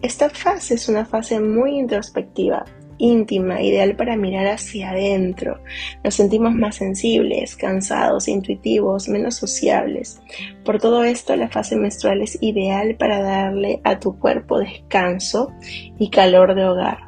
Esta 0.00 0.30
fase 0.30 0.74
es 0.74 0.88
una 0.88 1.04
fase 1.04 1.38
muy 1.40 1.78
introspectiva, 1.78 2.64
íntima, 2.98 3.62
ideal 3.62 3.96
para 3.96 4.16
mirar 4.16 4.46
hacia 4.46 4.90
adentro. 4.90 5.60
Nos 6.02 6.14
sentimos 6.14 6.54
más 6.54 6.76
sensibles, 6.76 7.56
cansados, 7.56 8.28
intuitivos, 8.28 9.08
menos 9.08 9.36
sociables. 9.36 10.20
Por 10.64 10.80
todo 10.80 11.04
esto, 11.04 11.36
la 11.36 11.48
fase 11.48 11.76
menstrual 11.76 12.22
es 12.22 12.38
ideal 12.40 12.96
para 12.96 13.20
darle 13.20 13.80
a 13.84 13.98
tu 13.98 14.18
cuerpo 14.18 14.58
descanso 14.58 15.52
y 15.98 16.10
calor 16.10 16.54
de 16.54 16.64
hogar. 16.64 17.03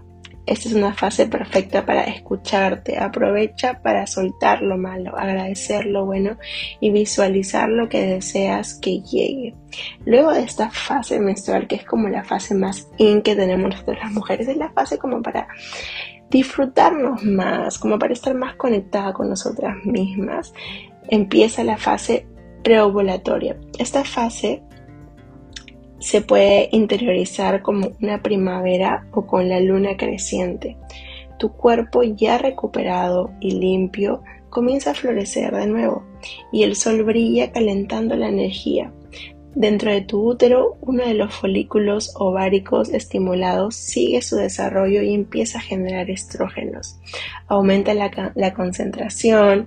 Esta 0.46 0.68
es 0.68 0.74
una 0.74 0.94
fase 0.94 1.26
perfecta 1.26 1.84
para 1.84 2.04
escucharte. 2.04 2.98
Aprovecha 2.98 3.82
para 3.82 4.06
soltar 4.06 4.62
lo 4.62 4.78
malo, 4.78 5.18
agradecer 5.18 5.86
lo 5.86 6.06
bueno 6.06 6.38
y 6.78 6.90
visualizar 6.90 7.68
lo 7.68 7.88
que 7.88 8.06
deseas 8.06 8.74
que 8.74 9.00
llegue. 9.00 9.54
Luego 10.04 10.32
de 10.32 10.44
esta 10.44 10.70
fase 10.70 11.18
menstrual, 11.18 11.66
que 11.66 11.74
es 11.74 11.84
como 11.84 12.08
la 12.08 12.22
fase 12.22 12.54
más 12.54 12.88
in 12.98 13.22
que 13.22 13.34
tenemos 13.34 13.70
nosotros 13.70 13.98
las 14.00 14.12
mujeres, 14.12 14.46
es 14.46 14.56
la 14.56 14.70
fase 14.70 14.98
como 14.98 15.20
para 15.20 15.48
disfrutarnos 16.30 17.24
más, 17.24 17.78
como 17.78 17.98
para 17.98 18.12
estar 18.12 18.34
más 18.34 18.54
conectada 18.54 19.12
con 19.12 19.28
nosotras 19.28 19.74
mismas. 19.84 20.52
Empieza 21.08 21.64
la 21.64 21.76
fase 21.76 22.26
preovulatoria. 22.62 23.56
Esta 23.78 24.04
fase 24.04 24.62
se 25.98 26.20
puede 26.20 26.68
interiorizar 26.72 27.62
como 27.62 27.92
una 28.02 28.22
primavera 28.22 29.06
o 29.12 29.26
con 29.26 29.48
la 29.48 29.60
luna 29.60 29.96
creciente. 29.96 30.76
Tu 31.38 31.52
cuerpo 31.52 32.02
ya 32.02 32.38
recuperado 32.38 33.30
y 33.40 33.52
limpio 33.52 34.22
comienza 34.50 34.92
a 34.92 34.94
florecer 34.94 35.54
de 35.54 35.66
nuevo 35.66 36.04
y 36.52 36.62
el 36.62 36.76
sol 36.76 37.02
brilla 37.02 37.52
calentando 37.52 38.16
la 38.16 38.28
energía. 38.28 38.92
Dentro 39.54 39.90
de 39.90 40.02
tu 40.02 40.22
útero, 40.22 40.76
uno 40.82 41.06
de 41.06 41.14
los 41.14 41.34
folículos 41.34 42.12
ováricos 42.16 42.90
estimulados 42.90 43.74
sigue 43.74 44.20
su 44.20 44.36
desarrollo 44.36 45.00
y 45.00 45.14
empieza 45.14 45.58
a 45.58 45.62
generar 45.62 46.10
estrógenos. 46.10 46.98
Aumenta 47.48 47.94
la, 47.94 48.32
la 48.34 48.52
concentración 48.52 49.66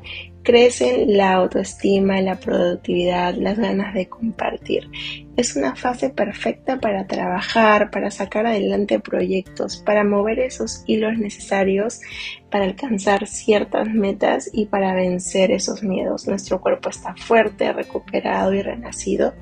Crecen 0.50 1.16
la 1.16 1.34
autoestima, 1.34 2.20
la 2.22 2.40
productividad, 2.40 3.36
las 3.36 3.60
ganas 3.60 3.94
de 3.94 4.10
compartir. 4.10 4.90
Es 5.38 5.56
una 5.56 5.76
fase 5.76 6.10
perfecta 6.10 6.80
para 6.80 7.06
trabajar, 7.06 7.92
para 7.92 8.10
sacar 8.10 8.48
adelante 8.48 9.00
proyectos, 9.00 9.78
para 9.78 10.04
mover 10.04 10.40
esos 10.40 10.84
hilos 10.88 11.20
necesarios 11.20 12.02
para 12.50 12.66
alcanzar 12.66 13.28
ciertas 13.28 13.90
metas 13.90 14.50
y 14.52 14.66
para 14.66 14.96
vencer 14.96 15.52
esos 15.52 15.84
miedos. 15.84 16.28
Nuestro 16.28 16.60
cuerpo 16.62 16.90
está 16.90 17.14
fuerte, 17.16 17.72
recuperado 17.72 18.52
y 18.56 18.64
renacido 18.64 19.36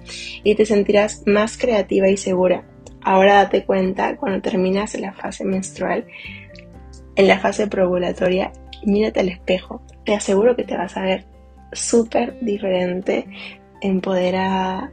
y 0.44 0.56
te 0.56 0.66
sentirás 0.66 1.24
más 1.26 1.58
creativa 1.58 2.10
y 2.10 2.18
segura. 2.18 2.66
Ahora 3.02 3.36
date 3.36 3.64
cuenta 3.64 4.18
cuando 4.18 4.42
terminas 4.42 4.94
la 5.00 5.14
fase 5.14 5.46
menstrual, 5.46 6.06
en 7.16 7.28
la 7.30 7.40
fase 7.40 7.68
probulatoria, 7.68 8.52
mírate 8.86 9.19
al 9.19 9.29
espejo 9.29 9.81
te 10.07 10.15
aseguro 10.15 10.55
que 10.55 10.63
te 10.63 10.77
vas 10.77 10.96
a 10.96 11.01
ver 11.01 11.25
súper 11.74 12.39
diferente, 12.39 13.27
empoderada, 13.81 14.89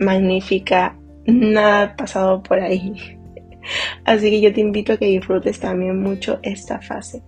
magnífica, 0.00 0.98
nada 1.24 1.94
pasado 1.94 2.42
por 2.42 2.58
ahí. 2.58 3.16
Así 4.04 4.28
que 4.28 4.40
yo 4.40 4.52
te 4.52 4.60
invito 4.60 4.92
a 4.92 4.96
que 4.96 5.06
disfrutes 5.06 5.60
también 5.60 6.02
mucho 6.02 6.40
esta 6.42 6.80
fase. 6.80 7.22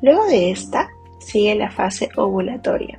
Luego 0.00 0.24
de 0.28 0.50
esta 0.50 0.88
sigue 1.20 1.54
la 1.54 1.70
fase 1.70 2.08
ovulatoria. 2.16 2.98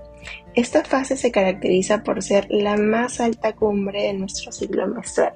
Esta 0.54 0.84
fase 0.84 1.18
se 1.18 1.32
caracteriza 1.32 2.04
por 2.04 2.22
ser 2.22 2.46
la 2.52 2.78
más 2.78 3.20
alta 3.20 3.54
cumbre 3.54 4.04
de 4.04 4.14
nuestro 4.14 4.52
ciclo 4.52 4.86
menstrual. 4.88 5.34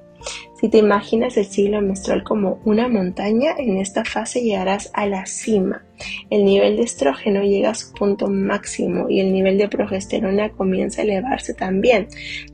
Si 0.60 0.68
te 0.68 0.78
imaginas 0.78 1.36
el 1.36 1.44
ciclo 1.44 1.80
menstrual 1.80 2.24
como 2.24 2.60
una 2.64 2.88
montaña, 2.88 3.54
en 3.56 3.78
esta 3.78 4.04
fase 4.04 4.42
llegarás 4.42 4.90
a 4.92 5.06
la 5.06 5.24
cima. 5.24 5.84
El 6.30 6.44
nivel 6.44 6.76
de 6.76 6.82
estrógeno 6.82 7.42
llega 7.42 7.70
a 7.70 7.74
su 7.76 7.92
punto 7.92 8.26
máximo 8.26 9.08
y 9.08 9.20
el 9.20 9.32
nivel 9.32 9.56
de 9.56 9.68
progesterona 9.68 10.50
comienza 10.50 11.00
a 11.00 11.04
elevarse 11.04 11.54
también. 11.54 12.08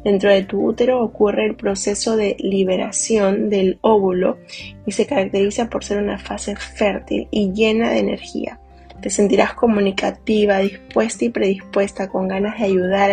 Dentro 0.04 0.30
de 0.30 0.44
tu 0.44 0.66
útero 0.66 1.02
ocurre 1.02 1.46
el 1.46 1.56
proceso 1.56 2.16
de 2.16 2.36
liberación 2.38 3.48
del 3.48 3.78
óvulo 3.80 4.36
y 4.84 4.92
se 4.92 5.06
caracteriza 5.06 5.70
por 5.70 5.82
ser 5.82 6.02
una 6.02 6.18
fase 6.18 6.56
fértil 6.56 7.28
y 7.30 7.52
llena 7.52 7.90
de 7.90 8.00
energía. 8.00 8.60
Te 9.04 9.10
sentirás 9.10 9.52
comunicativa, 9.52 10.60
dispuesta 10.60 11.26
y 11.26 11.28
predispuesta, 11.28 12.08
con 12.08 12.26
ganas 12.26 12.58
de 12.58 12.64
ayudar 12.64 13.10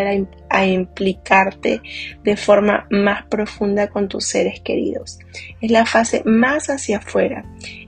a, 0.48 0.66
implicarte 0.66 1.82
de 2.24 2.38
forma 2.38 2.88
más 2.90 3.26
profunda 3.26 3.90
con 3.90 4.08
tus 4.08 4.24
seres 4.24 4.62
queridos. 4.62 5.20
Es 5.60 5.70
la 5.70 5.86
fase 5.86 6.22
más 6.24 6.70
hacia 6.70 7.00
afuera. 7.00 7.44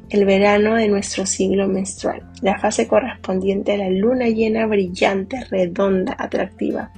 el 0.09 0.25
verano 0.25 0.75
de 0.75 0.89
nuestro 0.89 1.25
siglo 1.25 1.67
menstrual, 1.69 2.29
la 2.41 2.59
fase 2.59 2.87
correspondiente 2.87 3.71
a 3.71 3.77
la 3.77 3.89
luna 3.89 4.27
llena 4.27 4.67
brillante, 4.67 5.45
redonda, 5.45 6.13
atractiva. 6.19 6.91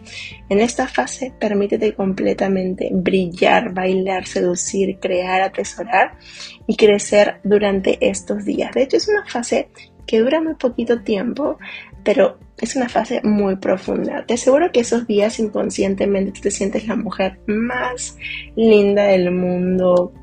En 0.50 0.60
esta 0.60 0.88
fase 0.88 1.32
permítete 1.40 1.94
completamente 1.94 2.90
brillar, 2.92 3.74
bailar, 3.74 4.26
seducir, 4.26 4.98
crear, 5.00 5.44
atesorar 5.44 6.18
y 6.66 6.76
crecer 6.76 7.36
durante 7.44 8.00
estos 8.02 8.44
días. 8.44 8.74
De 8.74 8.82
hecho, 8.82 8.98
es 8.98 9.08
una 9.08 9.26
fase 9.28 9.70
que 10.06 10.20
dura 10.20 10.42
muy 10.42 10.56
poquito 10.56 11.02
tiempo, 11.02 11.58
pero 12.04 12.38
es 12.58 12.76
una 12.76 12.90
fase 12.90 13.22
muy 13.24 13.58
profunda. 13.58 14.26
Te 14.26 14.36
aseguro 14.36 14.72
que 14.72 14.82
esos 14.82 15.08
días 15.08 15.40
inconscientemente 15.40 16.40
te 16.42 16.52
sientes 16.52 16.88
la 16.88 16.96
mujer 16.96 17.40
más 17.48 18.18
linda 18.56 19.04
del 19.06 19.32
mundo, 19.32 20.14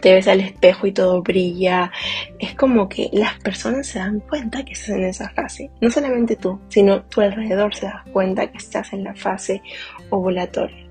te 0.00 0.14
ves 0.14 0.28
al 0.28 0.40
espejo 0.40 0.86
y 0.86 0.92
todo 0.92 1.22
brilla. 1.22 1.90
Es 2.38 2.54
como 2.54 2.88
que 2.88 3.10
las 3.12 3.38
personas 3.40 3.86
se 3.86 3.98
dan 3.98 4.20
cuenta 4.20 4.64
que 4.64 4.72
estás 4.72 4.90
en 4.90 5.04
esa 5.04 5.30
fase. 5.30 5.70
No 5.80 5.90
solamente 5.90 6.36
tú, 6.36 6.60
sino 6.68 7.02
tu 7.04 7.20
alrededor 7.20 7.74
se 7.74 7.86
da 7.86 8.04
cuenta 8.12 8.50
que 8.50 8.58
estás 8.58 8.92
en 8.92 9.04
la 9.04 9.14
fase 9.14 9.62
ovulatoria. 10.10 10.88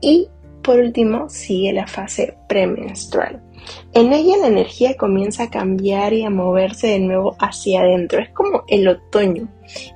Y 0.00 0.28
por 0.62 0.78
último, 0.78 1.28
sigue 1.28 1.72
la 1.72 1.86
fase 1.86 2.36
premenstrual. 2.48 3.42
En 3.92 4.12
ella 4.12 4.36
la 4.38 4.48
energía 4.48 4.96
comienza 4.96 5.44
a 5.44 5.50
cambiar 5.50 6.12
y 6.12 6.24
a 6.24 6.30
moverse 6.30 6.88
de 6.88 7.00
nuevo 7.00 7.36
hacia 7.38 7.80
adentro. 7.80 8.20
Es 8.20 8.30
como 8.30 8.64
el 8.68 8.86
otoño 8.88 9.48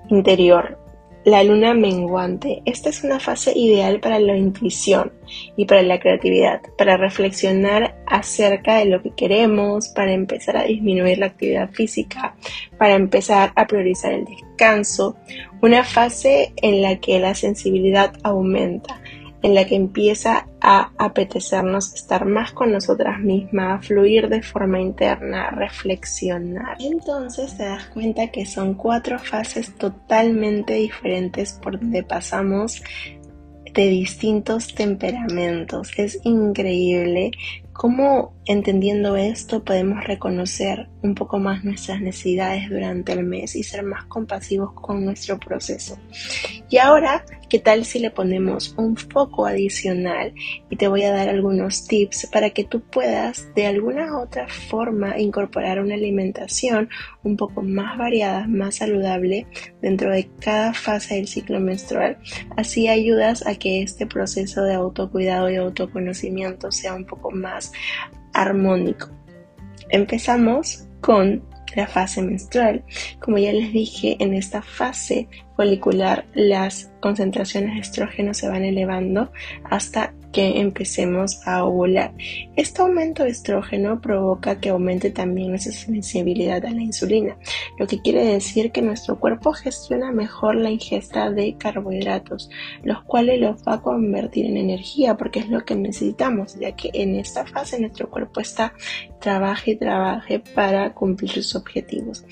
interior 0.08 0.78
la 1.24 1.42
luna 1.42 1.74
menguante. 1.74 2.62
Esta 2.66 2.90
es 2.90 3.02
una 3.02 3.18
fase 3.18 3.56
ideal 3.56 4.00
para 4.00 4.18
la 4.18 4.36
intuición 4.36 5.12
y 5.56 5.64
para 5.64 5.82
la 5.82 5.98
creatividad, 5.98 6.60
para 6.76 6.96
reflexionar 6.96 7.96
acerca 8.06 8.76
de 8.76 8.86
lo 8.86 9.02
que 9.02 9.14
queremos, 9.14 9.88
para 9.88 10.12
empezar 10.12 10.56
a 10.56 10.64
disminuir 10.64 11.18
la 11.18 11.26
actividad 11.26 11.70
física, 11.70 12.36
para 12.78 12.94
empezar 12.94 13.52
a 13.56 13.66
priorizar 13.66 14.12
el 14.12 14.26
descanso. 14.26 15.16
Una 15.62 15.82
fase 15.82 16.52
en 16.56 16.82
la 16.82 16.96
que 16.96 17.18
la 17.18 17.34
sensibilidad 17.34 18.12
aumenta 18.22 19.00
en 19.42 19.54
la 19.54 19.66
que 19.66 19.76
empieza 19.76 20.48
a 20.66 20.92
apetecernos 20.96 21.92
estar 21.92 22.24
más 22.24 22.52
con 22.52 22.72
nosotras 22.72 23.20
mismas, 23.20 23.86
fluir 23.86 24.30
de 24.30 24.42
forma 24.42 24.80
interna, 24.80 25.50
reflexionar. 25.50 26.78
Entonces 26.80 27.54
te 27.58 27.64
das 27.64 27.84
cuenta 27.88 28.28
que 28.28 28.46
son 28.46 28.72
cuatro 28.72 29.18
fases 29.18 29.74
totalmente 29.74 30.72
diferentes 30.72 31.52
por 31.52 31.78
donde 31.78 32.02
pasamos 32.02 32.82
de 33.74 33.88
distintos 33.88 34.74
temperamentos. 34.74 35.90
Es 35.98 36.18
increíble 36.24 37.32
cómo 37.74 38.32
entendiendo 38.46 39.16
esto 39.16 39.64
podemos 39.64 40.04
reconocer 40.04 40.88
un 41.02 41.14
poco 41.14 41.38
más 41.38 41.64
nuestras 41.64 42.00
necesidades 42.00 42.68
durante 42.68 43.12
el 43.12 43.24
mes 43.24 43.56
y 43.56 43.62
ser 43.62 43.82
más 43.82 44.04
compasivos 44.04 44.72
con 44.72 45.04
nuestro 45.04 45.38
proceso. 45.38 45.98
Y 46.68 46.78
ahora, 46.78 47.24
¿qué 47.48 47.58
tal 47.58 47.84
si 47.84 47.98
le 47.98 48.10
ponemos 48.10 48.74
un 48.76 48.96
foco 48.96 49.46
adicional? 49.46 50.34
Y 50.70 50.76
te 50.76 50.88
voy 50.88 51.02
a 51.04 51.12
dar 51.12 51.28
algunos 51.28 51.86
tips 51.86 52.26
para 52.32 52.50
que 52.50 52.64
tú 52.64 52.80
puedas 52.80 53.54
de 53.54 53.66
alguna 53.66 54.18
otra 54.18 54.48
forma 54.48 55.18
incorporar 55.18 55.80
una 55.80 55.94
alimentación 55.94 56.88
un 57.22 57.36
poco 57.36 57.62
más 57.62 57.96
variada, 57.96 58.46
más 58.46 58.76
saludable 58.76 59.46
dentro 59.80 60.10
de 60.10 60.28
cada 60.40 60.74
fase 60.74 61.14
del 61.16 61.28
ciclo 61.28 61.60
menstrual. 61.60 62.18
Así 62.56 62.88
ayudas 62.88 63.46
a 63.46 63.54
que 63.54 63.82
este 63.82 64.06
proceso 64.06 64.64
de 64.64 64.74
autocuidado 64.74 65.48
y 65.50 65.56
autoconocimiento 65.56 66.72
sea 66.72 66.94
un 66.94 67.04
poco 67.04 67.30
más 67.30 67.72
armónico. 68.34 69.08
Empezamos 69.88 70.86
con 71.00 71.42
la 71.76 71.86
fase 71.86 72.22
menstrual. 72.22 72.84
Como 73.20 73.38
ya 73.38 73.52
les 73.52 73.72
dije, 73.72 74.16
en 74.20 74.34
esta 74.34 74.62
fase 74.62 75.28
folicular 75.56 76.26
las 76.34 76.92
concentraciones 77.00 77.74
de 77.74 77.80
estrógeno 77.80 78.34
se 78.34 78.48
van 78.48 78.64
elevando 78.64 79.32
hasta 79.70 80.14
que 80.34 80.60
empecemos 80.60 81.46
a 81.46 81.64
ovular. 81.64 82.12
Este 82.56 82.82
aumento 82.82 83.22
de 83.22 83.30
estrógeno 83.30 84.00
provoca 84.00 84.58
que 84.58 84.70
aumente 84.70 85.10
también 85.10 85.50
nuestra 85.50 85.72
sensibilidad 85.72 86.62
a 86.66 86.72
la 86.72 86.82
insulina, 86.82 87.38
lo 87.78 87.86
que 87.86 88.02
quiere 88.02 88.24
decir 88.24 88.72
que 88.72 88.82
nuestro 88.82 89.20
cuerpo 89.20 89.52
gestiona 89.52 90.10
mejor 90.10 90.56
la 90.56 90.70
ingesta 90.70 91.30
de 91.30 91.56
carbohidratos, 91.56 92.50
los 92.82 93.02
cuales 93.04 93.40
los 93.40 93.62
va 93.62 93.74
a 93.74 93.82
convertir 93.82 94.46
en 94.46 94.56
energía 94.56 95.16
porque 95.16 95.38
es 95.38 95.48
lo 95.48 95.64
que 95.64 95.76
necesitamos, 95.76 96.58
ya 96.58 96.72
que 96.72 96.90
en 96.92 97.14
esta 97.14 97.46
fase 97.46 97.78
nuestro 97.78 98.10
cuerpo 98.10 98.40
está 98.40 98.74
trabaje 99.20 99.70
y 99.70 99.76
trabaje 99.76 100.40
para 100.40 100.92
cumplir 100.94 101.30
sus 101.30 101.54
objetivos. 101.54 102.24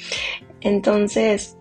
Entonces, 0.60 1.56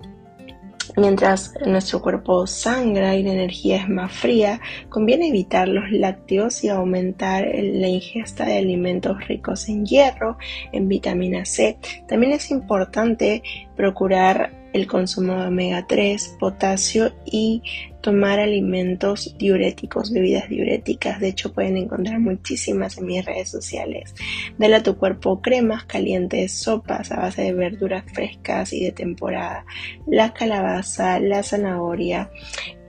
Mientras 0.97 1.53
nuestro 1.65 2.01
cuerpo 2.01 2.45
sangra 2.47 3.15
y 3.15 3.23
la 3.23 3.31
energía 3.31 3.77
es 3.77 3.89
más 3.89 4.11
fría, 4.11 4.59
conviene 4.89 5.29
evitar 5.29 5.67
los 5.67 5.89
lácteos 5.91 6.63
y 6.63 6.69
aumentar 6.69 7.47
la 7.53 7.87
ingesta 7.87 8.45
de 8.45 8.57
alimentos 8.57 9.27
ricos 9.27 9.69
en 9.69 9.85
hierro, 9.85 10.37
en 10.71 10.87
vitamina 10.87 11.45
C. 11.45 11.77
También 12.07 12.33
es 12.33 12.51
importante 12.51 13.41
procurar 13.75 14.60
el 14.73 14.87
consumo 14.87 15.35
de 15.35 15.47
omega 15.47 15.85
3, 15.87 16.37
potasio 16.39 17.13
y 17.25 17.61
tomar 18.01 18.39
alimentos 18.39 19.35
diuréticos, 19.37 20.11
bebidas 20.11 20.49
diuréticas. 20.49 21.19
De 21.19 21.29
hecho, 21.29 21.53
pueden 21.53 21.77
encontrar 21.77 22.19
muchísimas 22.19 22.97
en 22.97 23.05
mis 23.05 23.25
redes 23.25 23.49
sociales. 23.49 24.15
Dale 24.57 24.77
a 24.77 24.83
tu 24.83 24.97
cuerpo 24.97 25.41
cremas 25.41 25.85
calientes, 25.85 26.53
sopas 26.53 27.11
a 27.11 27.17
base 27.17 27.43
de 27.43 27.53
verduras 27.53 28.03
frescas 28.11 28.73
y 28.73 28.83
de 28.83 28.91
temporada. 28.91 29.65
La 30.07 30.33
calabaza, 30.33 31.19
la 31.19 31.43
zanahoria, 31.43 32.31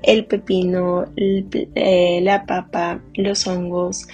el 0.02 0.24
pepino, 0.24 1.04
eh, 1.16 2.20
la 2.22 2.46
papa, 2.46 3.02
los 3.14 3.46
hongos, 3.46 4.08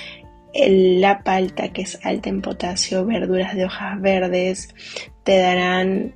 la 0.54 1.22
palta 1.22 1.72
que 1.72 1.82
es 1.82 1.98
alta 2.04 2.28
en 2.28 2.42
potasio, 2.42 3.04
verduras 3.06 3.54
de 3.54 3.64
hojas 3.64 4.00
verdes, 4.00 4.74
te 5.22 5.38
darán 5.38 6.14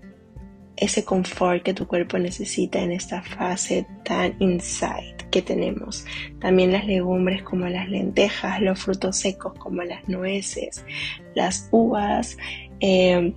ese 0.83 1.05
confort 1.05 1.63
que 1.63 1.75
tu 1.75 1.87
cuerpo 1.87 2.19
necesita 2.19 2.81
en 2.81 2.91
esta 2.91 3.23
fase 3.23 3.87
tan 4.05 4.35
inside 4.41 5.15
que 5.31 5.41
tenemos. 5.41 6.05
También 6.41 6.73
las 6.73 6.87
legumbres 6.87 7.43
como 7.43 7.67
las 7.69 7.89
lentejas, 7.89 8.61
los 8.61 8.81
frutos 8.81 9.17
secos 9.17 9.55
como 9.59 9.83
las 9.83 10.09
nueces, 10.09 10.85
las 11.37 11.69
uvas, 11.71 12.37
eh, 12.81 13.33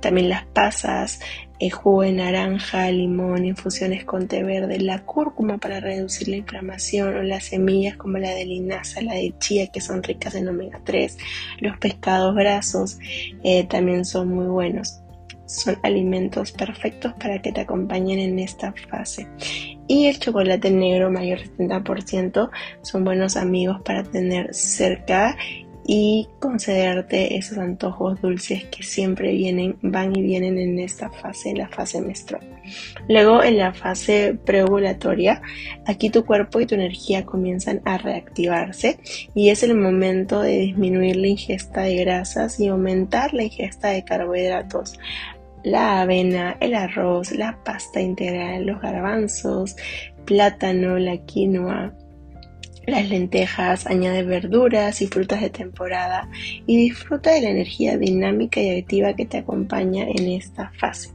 también 0.00 0.28
las 0.28 0.44
pasas, 0.46 1.20
el 1.58 1.72
jugo 1.72 2.02
de 2.02 2.12
naranja, 2.12 2.90
limón, 2.90 3.46
infusiones 3.46 4.04
con 4.04 4.28
té 4.28 4.42
verde, 4.42 4.78
la 4.78 5.02
cúrcuma 5.02 5.56
para 5.56 5.80
reducir 5.80 6.28
la 6.28 6.36
inflamación 6.36 7.16
o 7.16 7.22
las 7.22 7.44
semillas 7.44 7.96
como 7.96 8.18
la 8.18 8.30
de 8.30 8.44
linaza, 8.44 9.00
la 9.00 9.14
de 9.14 9.34
chía 9.38 9.68
que 9.68 9.80
son 9.80 10.02
ricas 10.02 10.34
en 10.34 10.48
omega 10.48 10.80
3, 10.84 11.16
los 11.60 11.78
pescados 11.78 12.34
grasos 12.34 12.98
eh, 13.42 13.64
también 13.64 14.04
son 14.04 14.28
muy 14.28 14.46
buenos 14.46 15.00
son 15.50 15.78
alimentos 15.82 16.52
perfectos 16.52 17.12
para 17.14 17.42
que 17.42 17.52
te 17.52 17.62
acompañen 17.62 18.18
en 18.18 18.38
esta 18.38 18.72
fase. 18.90 19.26
Y 19.88 20.06
el 20.06 20.18
chocolate 20.18 20.70
negro 20.70 21.10
mayor 21.10 21.40
70% 21.40 22.50
son 22.82 23.04
buenos 23.04 23.36
amigos 23.36 23.80
para 23.82 24.04
tener 24.04 24.54
cerca 24.54 25.36
y 25.92 26.28
concederte 26.38 27.36
esos 27.36 27.58
antojos 27.58 28.20
dulces 28.20 28.64
que 28.66 28.84
siempre 28.84 29.32
vienen, 29.32 29.76
van 29.82 30.14
y 30.14 30.22
vienen 30.22 30.56
en 30.56 30.78
esta 30.78 31.10
fase, 31.10 31.52
la 31.54 31.68
fase 31.68 32.00
menstrual. 32.00 32.46
Luego 33.08 33.42
en 33.42 33.58
la 33.58 33.72
fase 33.72 34.38
preovulatoria, 34.44 35.42
aquí 35.86 36.10
tu 36.10 36.24
cuerpo 36.24 36.60
y 36.60 36.66
tu 36.66 36.76
energía 36.76 37.24
comienzan 37.24 37.80
a 37.84 37.98
reactivarse 37.98 39.00
y 39.34 39.48
es 39.48 39.64
el 39.64 39.74
momento 39.74 40.40
de 40.40 40.58
disminuir 40.58 41.16
la 41.16 41.26
ingesta 41.26 41.82
de 41.82 41.96
grasas 41.96 42.60
y 42.60 42.68
aumentar 42.68 43.34
la 43.34 43.42
ingesta 43.42 43.88
de 43.88 44.04
carbohidratos 44.04 44.96
la 45.64 46.02
avena, 46.02 46.56
el 46.60 46.74
arroz, 46.74 47.32
la 47.32 47.62
pasta 47.64 48.00
integral, 48.00 48.66
los 48.66 48.80
garbanzos, 48.80 49.76
plátano, 50.24 50.98
la 50.98 51.18
quinoa, 51.18 51.92
las 52.86 53.08
lentejas, 53.08 53.86
añade 53.86 54.22
verduras 54.22 55.02
y 55.02 55.06
frutas 55.06 55.40
de 55.40 55.50
temporada 55.50 56.28
y 56.66 56.76
disfruta 56.76 57.32
de 57.32 57.42
la 57.42 57.50
energía 57.50 57.96
dinámica 57.96 58.60
y 58.60 58.78
activa 58.78 59.14
que 59.14 59.26
te 59.26 59.38
acompaña 59.38 60.04
en 60.08 60.28
esta 60.28 60.70
fase. 60.78 61.10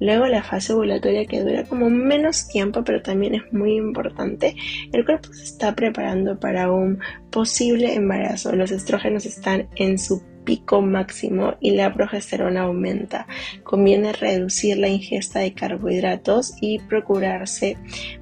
Luego 0.00 0.26
la 0.26 0.42
fase 0.44 0.72
ovulatoria 0.72 1.26
que 1.26 1.40
dura 1.40 1.64
como 1.64 1.90
menos 1.90 2.46
tiempo 2.46 2.84
pero 2.84 3.02
también 3.02 3.34
es 3.34 3.52
muy 3.52 3.76
importante. 3.76 4.54
El 4.92 5.04
cuerpo 5.04 5.32
se 5.32 5.44
está 5.44 5.74
preparando 5.74 6.38
para 6.38 6.70
un 6.70 7.00
posible 7.30 7.94
embarazo. 7.94 8.54
Los 8.54 8.70
estrógenos 8.70 9.26
están 9.26 9.68
en 9.74 9.98
su 9.98 10.22
pico 10.48 10.80
máximo 10.80 11.56
y 11.60 11.72
la 11.72 11.92
progesterona 11.92 12.62
aumenta. 12.62 13.26
Conviene 13.64 14.14
reducir 14.14 14.78
la 14.78 14.88
ingesta 14.88 15.40
de 15.40 15.52
carbohidratos 15.52 16.54
y 16.62 16.78
procurarse 16.78 17.76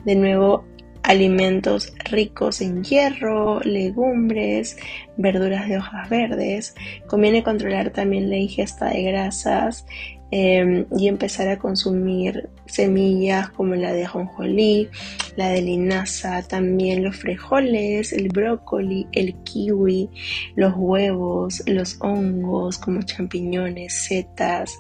de 0.04 0.16
nuevo 0.16 0.64
alimentos 1.04 1.92
ricos 2.10 2.60
en 2.60 2.82
hierro, 2.82 3.60
legumbres, 3.60 4.76
verduras 5.16 5.68
de 5.68 5.78
hojas 5.78 6.10
verdes. 6.10 6.74
Conviene 7.06 7.44
controlar 7.44 7.90
también 7.90 8.28
la 8.28 8.38
ingesta 8.38 8.86
de 8.86 9.04
grasas 9.04 9.86
Em, 10.32 10.86
y 10.98 11.06
empezar 11.06 11.46
a 11.46 11.56
consumir 11.56 12.48
semillas 12.66 13.48
como 13.50 13.76
la 13.76 13.92
de 13.92 14.06
ajonjolí, 14.06 14.88
la 15.36 15.50
de 15.50 15.62
linaza, 15.62 16.42
también 16.42 17.04
los 17.04 17.16
frijoles, 17.16 18.12
el 18.12 18.28
brócoli, 18.30 19.06
el 19.12 19.36
kiwi, 19.44 20.10
los 20.56 20.74
huevos, 20.76 21.62
los 21.66 21.98
hongos 22.00 22.78
como 22.78 23.02
champiñones, 23.02 23.94
setas, 23.94 24.76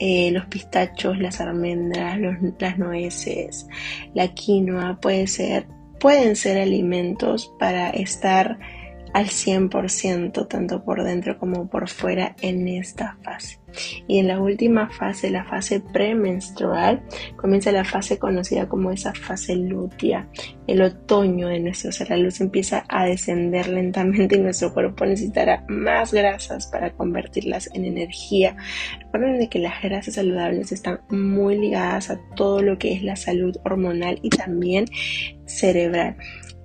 eh, 0.00 0.30
los 0.32 0.44
pistachos, 0.46 1.18
las 1.18 1.40
almendras, 1.40 2.18
las 2.58 2.78
nueces, 2.78 3.66
la 4.12 4.28
quinoa, 4.34 5.00
puede 5.00 5.26
ser, 5.28 5.66
pueden 5.98 6.36
ser 6.36 6.58
alimentos 6.58 7.50
para 7.58 7.88
estar 7.88 8.58
al 9.12 9.26
100% 9.26 10.48
tanto 10.48 10.84
por 10.84 11.02
dentro 11.04 11.38
como 11.38 11.68
por 11.68 11.88
fuera 11.88 12.36
en 12.40 12.68
esta 12.68 13.16
fase. 13.22 13.60
Y 14.06 14.18
en 14.18 14.28
la 14.28 14.40
última 14.40 14.90
fase, 14.90 15.30
la 15.30 15.44
fase 15.44 15.80
premenstrual, 15.80 17.02
comienza 17.36 17.72
la 17.72 17.84
fase 17.84 18.18
conocida 18.18 18.68
como 18.68 18.90
esa 18.90 19.14
fase 19.14 19.54
lútea, 19.56 20.28
el 20.66 20.82
otoño 20.82 21.48
de 21.48 21.60
nuestro 21.60 21.92
ser. 21.92 22.10
La 22.10 22.16
luz 22.16 22.40
empieza 22.40 22.84
a 22.88 23.04
descender 23.04 23.68
lentamente 23.68 24.36
y 24.36 24.40
nuestro 24.40 24.72
cuerpo 24.72 25.06
necesitará 25.06 25.64
más 25.68 26.12
grasas 26.12 26.66
para 26.66 26.92
convertirlas 26.92 27.70
en 27.74 27.84
energía. 27.84 28.56
Recuerden 29.12 29.48
que 29.48 29.58
las 29.58 29.80
grasas 29.82 30.14
saludables 30.14 30.72
están 30.72 31.00
muy 31.10 31.56
ligadas 31.56 32.10
a 32.10 32.20
todo 32.34 32.62
lo 32.62 32.78
que 32.78 32.92
es 32.92 33.02
la 33.02 33.16
salud 33.16 33.56
hormonal 33.64 34.18
y 34.22 34.30
también 34.30 34.86
cerebral. 35.46 36.16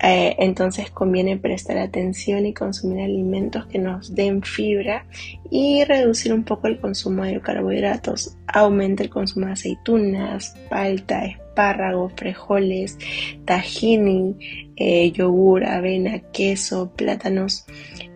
Eh, 0.02 0.36
entonces 0.40 0.92
conviene 0.92 1.38
prestar 1.38 1.78
atención 1.78 2.46
y 2.46 2.54
consumir 2.54 3.02
alimentos 3.02 3.66
que 3.66 3.80
nos 3.80 4.14
den 4.14 4.44
fibra 4.44 5.06
y 5.50 5.84
reducir 5.86 6.34
un 6.34 6.44
poco 6.44 6.68
el 6.68 6.80
consumo 6.80 7.24
de 7.24 7.40
carbohidratos. 7.40 8.36
Aumenta 8.48 9.04
el 9.04 9.10
consumo 9.10 9.48
de 9.48 9.54
aceitunas, 9.54 10.56
palta, 10.70 11.26
espárragos, 11.26 12.14
frijoles, 12.16 12.98
tahini, 13.46 14.36
eh, 14.76 15.12
yogur, 15.12 15.64
avena, 15.64 16.20
queso, 16.32 16.92
plátanos, 16.96 17.66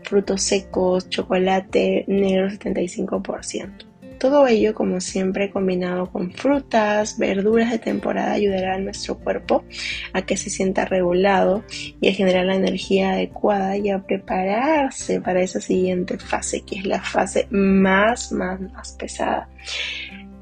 frutos 0.03 0.43
secos, 0.43 1.09
chocolate 1.09 2.03
negro 2.07 2.49
75%. 2.49 3.88
Todo 4.19 4.47
ello, 4.47 4.75
como 4.75 4.99
siempre, 4.99 5.49
combinado 5.49 6.11
con 6.11 6.31
frutas, 6.31 7.17
verduras 7.17 7.71
de 7.71 7.79
temporada, 7.79 8.33
ayudará 8.33 8.75
a 8.75 8.79
nuestro 8.79 9.17
cuerpo 9.17 9.63
a 10.11 10.23
que 10.23 10.35
se 10.35 10.49
sienta 10.49 10.83
regulado 10.83 11.63
y 12.01 12.09
a 12.09 12.13
generar 12.13 12.45
la 12.45 12.55
energía 12.55 13.11
adecuada 13.11 13.77
y 13.77 13.89
a 13.89 14.03
prepararse 14.03 15.21
para 15.21 15.41
esa 15.41 15.61
siguiente 15.61 16.17
fase, 16.17 16.61
que 16.61 16.79
es 16.79 16.85
la 16.85 17.01
fase 17.01 17.47
más, 17.49 18.33
más, 18.33 18.59
más 18.59 18.91
pesada. 18.99 19.47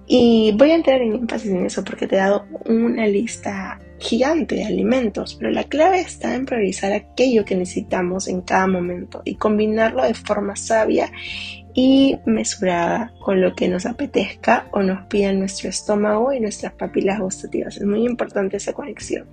Y 0.07 0.53
voy 0.55 0.71
a 0.71 0.75
entrar 0.75 1.01
en 1.01 1.13
énfasis 1.13 1.51
en 1.51 1.65
eso 1.65 1.83
porque 1.83 2.07
te 2.07 2.15
he 2.15 2.19
dado 2.19 2.45
una 2.65 3.05
lista 3.05 3.79
gigante 3.99 4.55
de 4.55 4.63
alimentos, 4.63 5.35
pero 5.35 5.51
la 5.51 5.65
clave 5.65 5.99
está 5.99 6.33
en 6.35 6.45
priorizar 6.45 6.93
aquello 6.93 7.43
que 7.43 7.55
necesitamos 7.55 8.27
en 8.27 8.41
cada 8.41 8.67
momento 8.67 9.21
y 9.25 9.35
combinarlo 9.35 10.03
de 10.03 10.13
forma 10.13 10.55
sabia 10.55 11.11
y 11.79 12.17
mesurada 12.25 13.13
con 13.19 13.39
lo 13.39 13.53
que 13.53 13.67
nos 13.67 13.85
apetezca 13.85 14.67
o 14.71 14.81
nos 14.81 15.05
pida 15.05 15.31
nuestro 15.31 15.69
estómago 15.69 16.33
y 16.33 16.39
nuestras 16.39 16.73
papilas 16.73 17.19
gustativas. 17.19 17.77
Es 17.77 17.85
muy 17.85 18.03
importante 18.03 18.57
esa 18.57 18.73
conexión. 18.73 19.27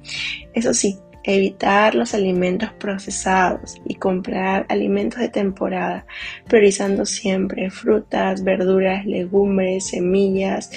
Eso 0.53 0.75
sí, 0.75 0.99
evitar 1.23 1.95
los 1.95 2.13
alimentos 2.13 2.71
procesados 2.75 3.81
y 3.87 3.95
comprar 3.95 4.67
alimentos 4.69 5.21
de 5.21 5.31
temporada, 5.31 6.05
priorizando 6.47 7.07
siempre 7.07 7.71
frutas, 7.71 8.45
verduras, 8.45 9.07
legumbres, 9.07 9.87
semillas. 9.87 10.71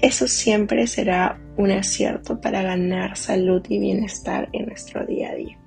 Eso 0.00 0.28
siempre 0.28 0.86
será 0.86 1.40
un 1.56 1.72
acierto 1.72 2.40
para 2.40 2.62
ganar 2.62 3.16
salud 3.16 3.66
y 3.68 3.80
bienestar 3.80 4.48
en 4.52 4.66
nuestro 4.66 5.04
día 5.04 5.30
a 5.30 5.34
día. 5.34 5.57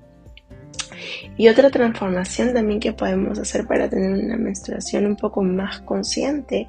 Y 1.38 1.48
otra 1.48 1.70
transformación 1.70 2.54
también 2.54 2.80
que 2.80 2.94
podemos 2.94 3.40
hacer 3.40 3.66
para 3.68 3.90
tener 3.90 4.12
una 4.12 4.38
menstruación 4.38 5.06
un 5.06 5.16
poco 5.16 5.44
más 5.44 5.80
consciente 5.82 6.68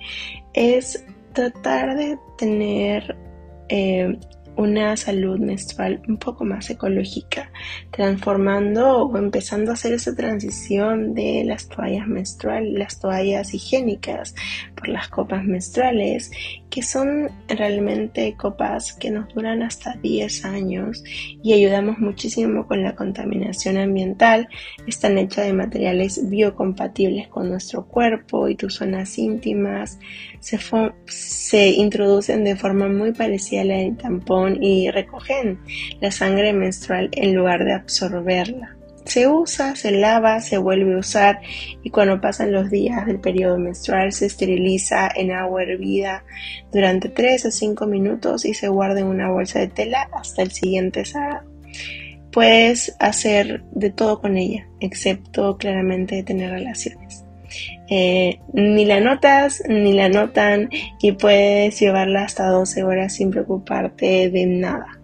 es 0.52 1.04
tratar 1.32 1.96
de 1.96 2.18
tener 2.36 3.16
eh, 3.68 4.18
una 4.56 4.96
salud 4.96 5.38
menstrual 5.38 6.02
un 6.08 6.18
poco 6.18 6.44
más 6.44 6.68
ecológica, 6.70 7.50
transformando 7.90 9.06
o 9.06 9.16
empezando 9.16 9.70
a 9.70 9.74
hacer 9.74 9.94
esa 9.94 10.14
transición 10.14 11.14
de 11.14 11.44
las 11.46 11.68
toallas 11.68 12.06
menstruales, 12.06 12.72
las 12.74 13.00
toallas 13.00 13.54
higiénicas 13.54 14.34
las 14.88 15.08
copas 15.08 15.44
menstruales, 15.44 16.30
que 16.70 16.82
son 16.82 17.30
realmente 17.48 18.34
copas 18.36 18.94
que 18.94 19.10
nos 19.10 19.32
duran 19.34 19.62
hasta 19.62 19.94
10 20.02 20.44
años 20.44 21.04
y 21.42 21.52
ayudamos 21.52 21.98
muchísimo 21.98 22.66
con 22.66 22.82
la 22.82 22.94
contaminación 22.94 23.76
ambiental. 23.76 24.48
Están 24.86 25.18
hechas 25.18 25.46
de 25.46 25.52
materiales 25.52 26.28
biocompatibles 26.28 27.28
con 27.28 27.50
nuestro 27.50 27.86
cuerpo 27.86 28.48
y 28.48 28.54
tus 28.54 28.76
zonas 28.76 29.18
íntimas. 29.18 29.98
Se, 30.40 30.58
se 31.06 31.68
introducen 31.70 32.44
de 32.44 32.56
forma 32.56 32.88
muy 32.88 33.12
parecida 33.12 33.62
a 33.62 33.64
la 33.64 33.76
del 33.76 33.96
tampón 33.96 34.62
y 34.62 34.90
recogen 34.90 35.58
la 36.00 36.10
sangre 36.10 36.52
menstrual 36.52 37.10
en 37.12 37.34
lugar 37.34 37.64
de 37.64 37.74
absorberla. 37.74 38.76
Se 39.12 39.28
usa, 39.28 39.76
se 39.76 39.90
lava, 39.90 40.40
se 40.40 40.56
vuelve 40.56 40.94
a 40.94 40.98
usar 40.98 41.40
y 41.82 41.90
cuando 41.90 42.18
pasan 42.18 42.50
los 42.50 42.70
días 42.70 43.04
del 43.04 43.20
periodo 43.20 43.58
menstrual 43.58 44.10
se 44.10 44.24
esteriliza 44.24 45.10
en 45.14 45.32
agua 45.32 45.64
hervida 45.64 46.24
durante 46.72 47.10
3 47.10 47.44
a 47.44 47.50
5 47.50 47.86
minutos 47.86 48.46
y 48.46 48.54
se 48.54 48.68
guarda 48.68 49.00
en 49.00 49.08
una 49.08 49.30
bolsa 49.30 49.58
de 49.58 49.68
tela 49.68 50.08
hasta 50.14 50.40
el 50.40 50.50
siguiente 50.50 51.04
sábado. 51.04 51.46
Puedes 52.32 52.96
hacer 53.00 53.62
de 53.72 53.90
todo 53.90 54.18
con 54.18 54.38
ella, 54.38 54.66
excepto 54.80 55.58
claramente 55.58 56.22
tener 56.22 56.50
relaciones. 56.50 57.26
Eh, 57.90 58.40
ni 58.54 58.86
la 58.86 59.00
notas 59.00 59.62
ni 59.68 59.92
la 59.92 60.08
notan 60.08 60.70
y 61.02 61.12
puedes 61.12 61.78
llevarla 61.78 62.22
hasta 62.22 62.46
12 62.46 62.82
horas 62.82 63.12
sin 63.12 63.30
preocuparte 63.30 64.30
de 64.30 64.46
nada. 64.46 65.01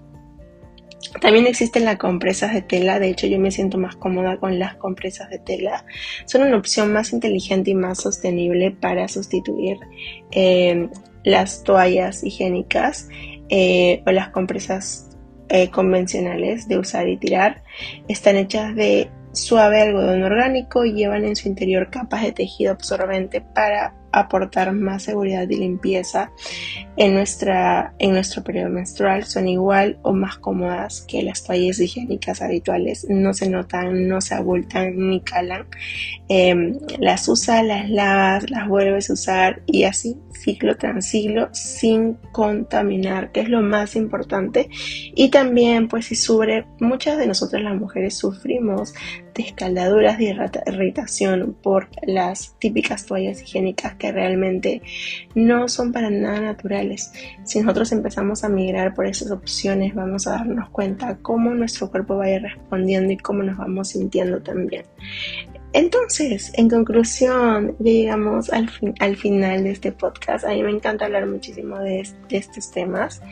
También 1.20 1.46
existen 1.46 1.84
las 1.84 1.96
compresas 1.96 2.52
de 2.52 2.62
tela, 2.62 2.98
de 2.98 3.08
hecho 3.08 3.26
yo 3.26 3.38
me 3.38 3.50
siento 3.50 3.78
más 3.78 3.96
cómoda 3.96 4.38
con 4.38 4.58
las 4.58 4.74
compresas 4.76 5.30
de 5.30 5.38
tela. 5.38 5.84
Son 6.26 6.42
una 6.42 6.56
opción 6.56 6.92
más 6.92 7.12
inteligente 7.12 7.70
y 7.70 7.74
más 7.74 7.98
sostenible 7.98 8.72
para 8.72 9.08
sustituir 9.08 9.78
eh, 10.32 10.88
las 11.24 11.62
toallas 11.62 12.24
higiénicas 12.24 13.08
eh, 13.48 14.02
o 14.06 14.10
las 14.10 14.30
compresas 14.30 15.16
eh, 15.48 15.70
convencionales 15.70 16.68
de 16.68 16.78
usar 16.78 17.08
y 17.08 17.16
tirar. 17.16 17.62
Están 18.08 18.36
hechas 18.36 18.74
de 18.74 19.10
suave 19.32 19.80
algodón 19.82 20.22
orgánico 20.22 20.84
y 20.84 20.92
llevan 20.92 21.24
en 21.24 21.36
su 21.36 21.48
interior 21.48 21.90
capas 21.90 22.22
de 22.22 22.32
tejido 22.32 22.72
absorbente 22.72 23.40
para 23.40 23.94
aportar 24.12 24.72
más 24.72 25.04
seguridad 25.04 25.48
y 25.48 25.56
limpieza 25.56 26.30
en, 26.96 27.14
nuestra, 27.14 27.94
en 27.98 28.12
nuestro 28.12 28.42
periodo 28.42 28.70
menstrual 28.70 29.24
son 29.24 29.48
igual 29.48 29.98
o 30.02 30.12
más 30.12 30.38
cómodas 30.38 31.02
que 31.02 31.22
las 31.22 31.44
toallas 31.44 31.78
higiénicas 31.78 32.42
habituales. 32.42 33.06
No 33.08 33.34
se 33.34 33.48
notan, 33.48 34.08
no 34.08 34.20
se 34.20 34.34
abultan 34.34 35.08
ni 35.08 35.20
calan. 35.20 35.66
Em, 36.28 36.78
las 36.98 37.28
usas, 37.28 37.64
las 37.64 37.88
lavas, 37.88 38.50
las 38.50 38.68
vuelves 38.68 39.10
a 39.10 39.12
usar 39.12 39.62
y 39.66 39.84
así 39.84 40.16
ciclo 40.32 40.76
tras 40.76 41.06
ciclo 41.06 41.48
sin 41.52 42.14
contaminar, 42.32 43.32
que 43.32 43.40
es 43.40 43.48
lo 43.48 43.60
más 43.60 43.96
importante. 43.96 44.68
Y 45.14 45.30
también, 45.30 45.88
pues 45.88 46.06
si 46.06 46.14
sobre, 46.14 46.66
muchas 46.80 47.18
de 47.18 47.26
nosotras 47.26 47.62
las 47.62 47.76
mujeres 47.76 48.16
sufrimos 48.16 48.94
de 49.38 49.44
escaldaduras 49.44 50.18
de 50.18 50.36
irritación 50.66 51.56
por 51.62 51.88
las 52.02 52.58
típicas 52.58 53.06
toallas 53.06 53.40
higiénicas 53.40 53.94
que 53.94 54.10
realmente 54.10 54.82
no 55.36 55.68
son 55.68 55.92
para 55.92 56.10
nada 56.10 56.40
naturales. 56.40 57.12
Si 57.44 57.60
nosotros 57.60 57.92
empezamos 57.92 58.42
a 58.42 58.48
migrar 58.48 58.94
por 58.94 59.06
esas 59.06 59.30
opciones, 59.30 59.94
vamos 59.94 60.26
a 60.26 60.32
darnos 60.32 60.68
cuenta 60.70 61.18
cómo 61.22 61.54
nuestro 61.54 61.88
cuerpo 61.88 62.16
va 62.16 62.24
a 62.24 62.30
ir 62.32 62.42
respondiendo 62.42 63.12
y 63.12 63.16
cómo 63.16 63.44
nos 63.44 63.56
vamos 63.56 63.90
sintiendo 63.90 64.42
también. 64.42 64.84
Entonces, 65.72 66.50
en 66.54 66.68
conclusión, 66.68 67.76
llegamos 67.78 68.50
al, 68.50 68.68
al 68.98 69.16
final 69.16 69.62
de 69.62 69.70
este 69.70 69.92
podcast. 69.92 70.44
A 70.46 70.48
mí 70.48 70.62
me 70.64 70.70
encanta 70.70 71.04
hablar 71.04 71.26
muchísimo 71.26 71.78
de, 71.78 72.00
estos 72.30 72.70
temas 72.72 73.22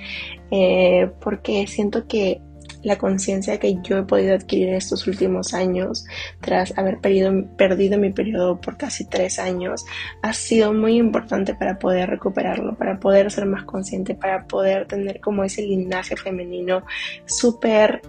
eh, 0.52 1.10
porque 1.20 1.66
siento 1.66 2.06
que 2.06 2.40
la 2.82 2.96
conciencia 2.98 3.58
que 3.58 3.76
yo 3.82 3.98
he 3.98 4.02
podido 4.02 4.34
adquirir 4.34 4.70
estos 4.70 5.06
últimos 5.06 5.54
años, 5.54 6.04
tras 6.40 6.76
haber 6.78 6.98
perdido, 6.98 7.32
perdido 7.56 7.98
mi 7.98 8.12
periodo 8.12 8.60
por 8.60 8.76
casi 8.76 9.04
tres 9.04 9.38
años, 9.38 9.84
ha 10.22 10.32
sido 10.32 10.72
muy 10.72 10.96
importante 10.96 11.54
para 11.54 11.78
poder 11.78 12.10
recuperarlo, 12.10 12.76
para 12.76 12.98
poder 12.98 13.30
ser 13.30 13.46
más 13.46 13.64
consciente, 13.64 14.14
para 14.14 14.46
poder 14.46 14.86
tener 14.86 15.20
como 15.20 15.44
ese 15.44 15.62
linaje 15.62 16.16
femenino 16.16 16.82
súper 17.24 18.02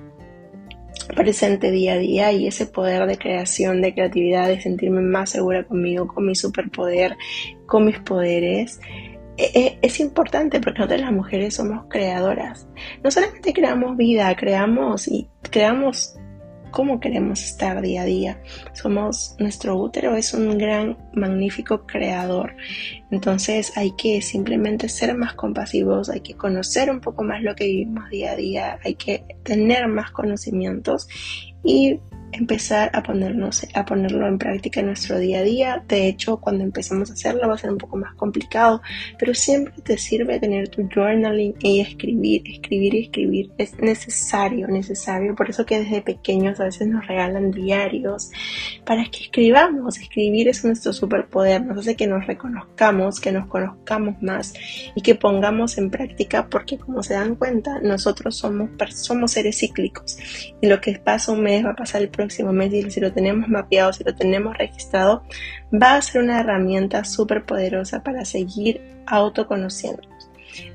presente 1.15 1.71
día 1.71 1.93
a 1.93 1.97
día 1.97 2.31
y 2.31 2.47
ese 2.47 2.65
poder 2.65 3.05
de 3.07 3.17
creación, 3.17 3.81
de 3.81 3.93
creatividad, 3.93 4.47
de 4.47 4.61
sentirme 4.61 5.01
más 5.01 5.31
segura 5.31 5.63
conmigo, 5.63 6.07
con 6.07 6.25
mi 6.25 6.35
superpoder, 6.35 7.15
con 7.65 7.85
mis 7.85 7.99
poderes, 7.99 8.79
es 9.37 9.99
importante 9.99 10.59
porque 10.59 10.79
nosotros 10.79 11.01
las 11.01 11.11
mujeres 11.11 11.55
somos 11.55 11.85
creadoras. 11.89 12.67
No 13.03 13.11
solamente 13.11 13.53
creamos 13.53 13.95
vida, 13.95 14.35
creamos 14.35 15.07
y 15.07 15.29
creamos 15.51 16.17
cómo 16.71 16.99
queremos 16.99 17.43
estar 17.43 17.81
día 17.81 18.01
a 18.01 18.05
día. 18.05 18.41
Somos, 18.73 19.35
nuestro 19.39 19.75
útero 19.77 20.15
es 20.15 20.33
un 20.33 20.57
gran, 20.57 20.97
magnífico 21.13 21.85
creador. 21.85 22.55
Entonces 23.11 23.75
hay 23.77 23.95
que 23.95 24.21
simplemente 24.21 24.89
ser 24.89 25.15
más 25.15 25.33
compasivos, 25.33 26.09
hay 26.09 26.21
que 26.21 26.35
conocer 26.35 26.89
un 26.89 26.99
poco 26.99 27.23
más 27.23 27.41
lo 27.41 27.55
que 27.55 27.65
vivimos 27.65 28.09
día 28.09 28.31
a 28.31 28.35
día, 28.35 28.79
hay 28.83 28.95
que 28.95 29.23
tener 29.43 29.87
más 29.87 30.11
conocimientos 30.11 31.07
y 31.63 31.99
empezar 32.31 32.91
a, 32.93 33.03
ponernos, 33.03 33.65
a 33.73 33.85
ponerlo 33.85 34.27
en 34.27 34.37
práctica 34.37 34.79
en 34.79 34.87
nuestro 34.87 35.17
día 35.17 35.39
a 35.39 35.43
día. 35.43 35.83
De 35.87 36.07
hecho, 36.07 36.37
cuando 36.37 36.63
empecemos 36.63 37.09
a 37.09 37.13
hacerlo 37.13 37.47
va 37.47 37.55
a 37.55 37.57
ser 37.57 37.71
un 37.71 37.77
poco 37.77 37.97
más 37.97 38.13
complicado, 38.15 38.81
pero 39.17 39.33
siempre 39.33 39.73
te 39.83 39.97
sirve 39.97 40.39
tener 40.39 40.69
tu 40.69 40.87
journaling 40.93 41.55
y 41.59 41.79
escribir, 41.79 42.43
escribir 42.45 42.95
y 42.95 43.03
escribir. 43.03 43.51
Es 43.57 43.77
necesario, 43.79 44.67
necesario. 44.67 45.35
Por 45.35 45.49
eso 45.49 45.65
que 45.65 45.79
desde 45.79 46.01
pequeños 46.01 46.59
a 46.59 46.65
veces 46.65 46.87
nos 46.87 47.05
regalan 47.07 47.51
diarios 47.51 48.31
para 48.85 49.03
que 49.05 49.23
escribamos. 49.23 49.97
Escribir 49.97 50.47
es 50.49 50.63
nuestro 50.63 50.93
superpoder, 50.93 51.65
nos 51.65 51.79
hace 51.79 51.95
que 51.95 52.07
nos 52.07 52.25
reconozcamos, 52.27 53.19
que 53.19 53.31
nos 53.31 53.47
conozcamos 53.47 54.21
más 54.21 54.53
y 54.95 55.01
que 55.01 55.15
pongamos 55.15 55.77
en 55.77 55.89
práctica 55.89 56.47
porque 56.49 56.77
como 56.77 57.03
se 57.03 57.13
dan 57.13 57.35
cuenta, 57.35 57.79
nosotros 57.81 58.37
somos, 58.37 58.69
somos 58.95 59.31
seres 59.31 59.57
cíclicos 59.59 60.17
y 60.61 60.67
lo 60.67 60.79
que 60.81 60.97
pasa 60.99 61.31
un 61.31 61.41
mes 61.41 61.65
va 61.65 61.71
a 61.71 61.75
pasar 61.75 62.01
el 62.01 62.09
próximo 62.17 62.51
mes 62.51 62.73
y 62.73 62.91
si 62.91 62.99
lo 62.99 63.13
tenemos 63.13 63.47
mapeado, 63.47 63.93
si 63.93 64.03
lo 64.03 64.13
tenemos 64.13 64.57
registrado, 64.57 65.23
va 65.71 65.95
a 65.95 66.01
ser 66.01 66.21
una 66.21 66.41
herramienta 66.41 67.05
súper 67.05 67.45
poderosa 67.45 68.03
para 68.03 68.25
seguir 68.25 68.81
autoconociéndonos. 69.05 70.29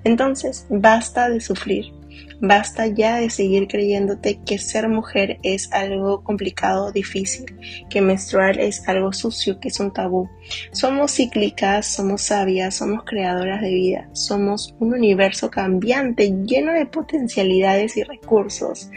Entonces, 0.04 0.66
basta 0.70 1.28
de 1.28 1.40
sufrir, 1.40 1.92
Basta 2.40 2.88
ya 2.88 3.16
de 3.16 3.30
seguir 3.30 3.68
creyéndote 3.68 4.40
que 4.44 4.58
ser 4.58 4.88
mujer 4.88 5.38
es 5.42 5.72
algo 5.72 6.24
complicado, 6.24 6.90
difícil, 6.90 7.46
que 7.88 8.00
menstruar 8.00 8.58
es 8.58 8.88
algo 8.88 9.12
sucio, 9.12 9.60
que 9.60 9.68
es 9.68 9.78
un 9.78 9.92
tabú. 9.92 10.28
Somos 10.72 11.14
cíclicas, 11.14 11.86
somos 11.86 12.22
sabias, 12.22 12.74
somos 12.74 13.04
creadoras 13.04 13.60
de 13.60 13.70
vida, 13.70 14.08
somos 14.12 14.74
un 14.80 14.92
universo 14.92 15.50
cambiante 15.50 16.34
lleno 16.44 16.72
de 16.72 16.86
potencialidades 16.86 17.96
y 17.96 18.02
recursos. 18.02 18.90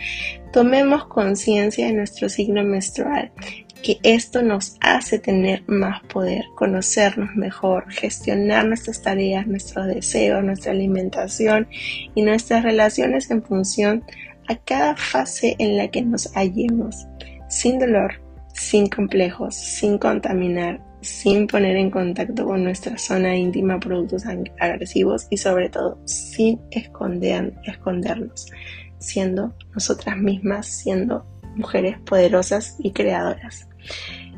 Tomemos 0.51 1.06
conciencia 1.06 1.88
de 1.88 1.93
nuestro 1.93 2.30
signo 2.30 2.63
menstrual 2.63 3.32
que 3.84 4.00
esto 4.04 4.42
nos 4.42 4.78
hace 4.82 5.20
tener 5.20 5.64
más 5.68 6.02
poder, 6.04 6.44
conocernos 6.56 7.36
mejor, 7.36 7.92
gestionar 7.92 8.66
nuestras 8.66 9.02
tareas, 9.02 9.48
nuestros 9.48 9.88
deseos, 9.88 10.44
nuestra 10.44 10.72
alimentación 10.72 11.68
y 12.16 12.22
nuestras 12.24 12.64
relaciones 12.64 13.30
en 13.32 13.44
función 13.44 14.04
a 14.48 14.56
cada 14.56 14.96
fase 14.96 15.56
en 15.60 15.78
la 15.78 15.90
que 15.90 16.02
nos 16.02 16.32
hallemos, 16.34 17.08
sin 17.50 17.80
dolor, 17.80 18.22
sin 18.54 18.88
complejos, 18.88 19.56
sin 19.56 19.98
contaminar, 19.98 20.82
sin 21.02 21.46
poner 21.46 21.76
en 21.78 21.92
contacto 21.92 22.46
con 22.46 22.64
nuestra 22.64 22.98
zona 22.98 23.36
íntima 23.36 23.80
productos 23.80 24.24
agresivos 24.60 25.28
y 25.30 25.38
sobre 25.38 25.70
todo 25.70 26.00
sin 26.06 26.60
esconder, 26.72 27.54
escondernos, 27.64 28.48
siendo 28.98 29.54
nosotras 29.74 30.18
mismas, 30.18 30.68
siendo 30.68 31.26
mujeres 31.56 31.98
poderosas 32.00 32.78
y 32.80 32.91
creadoras. 32.91 33.68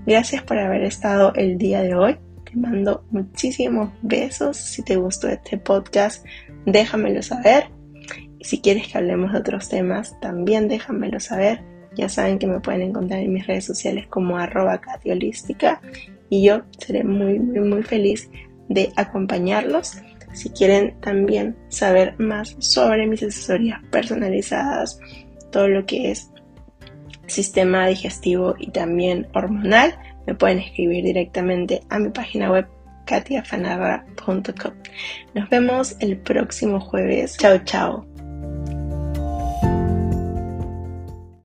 Gracias 0.06 0.41
por 0.43 0.58
haber 0.58 0.84
estado 0.84 1.34
el 1.36 1.58
día 1.58 1.82
de 1.82 1.95
hoy. 1.95 2.17
Te 2.45 2.56
mando 2.56 3.03
muchísimos 3.12 3.91
besos. 4.01 4.58
Si 4.58 4.84
te 4.84 4.95
gustó 4.95 5.27
este 5.27 5.58
podcast, 5.58 6.25
déjamelo 6.65 7.21
saber. 7.21 7.65
Y 8.39 8.45
si 8.45 8.62
quieres 8.62 8.88
que 8.88 8.97
hablemos 8.97 9.34
de 9.34 9.39
otros 9.39 9.67
temas, 9.67 10.17
también 10.21 10.67
déjamelo 10.67 11.19
saber. 11.19 11.62
Ya 11.95 12.08
saben 12.08 12.39
que 12.39 12.47
me 12.47 12.60
pueden 12.60 12.84
encontrar 12.84 13.19
en 13.19 13.34
mis 13.34 13.47
redes 13.47 13.65
sociales 13.65 14.08
como 14.08 14.38
arroba 14.38 14.80
catiolística 14.80 15.82
y 16.30 16.43
yo 16.45 16.62
seré 16.77 17.03
muy, 17.03 17.39
muy, 17.39 17.60
muy 17.62 17.84
feliz 17.84 18.30
de 18.69 18.91
acompañarlos. 18.95 19.97
Si 20.34 20.49
quieren 20.49 20.99
también 21.01 21.56
saber 21.69 22.19
más 22.19 22.56
sobre 22.60 23.08
mis 23.08 23.23
asesorías 23.23 23.82
personalizadas, 23.91 24.99
todo 25.51 25.67
lo 25.67 25.86
que 25.86 26.12
es 26.12 26.32
sistema 27.27 27.87
digestivo 27.87 28.55
y 28.57 28.71
también 28.71 29.27
hormonal, 29.33 29.97
me 30.25 30.35
pueden 30.35 30.59
escribir 30.59 31.03
directamente 31.03 31.81
a 31.89 31.99
mi 31.99 32.09
página 32.09 32.51
web 32.51 32.67
katiafanarra.com. 33.05 34.73
Nos 35.33 35.49
vemos 35.49 35.95
el 35.99 36.17
próximo 36.17 36.79
jueves. 36.79 37.37
Chao, 37.37 37.57
chao. 37.63 38.06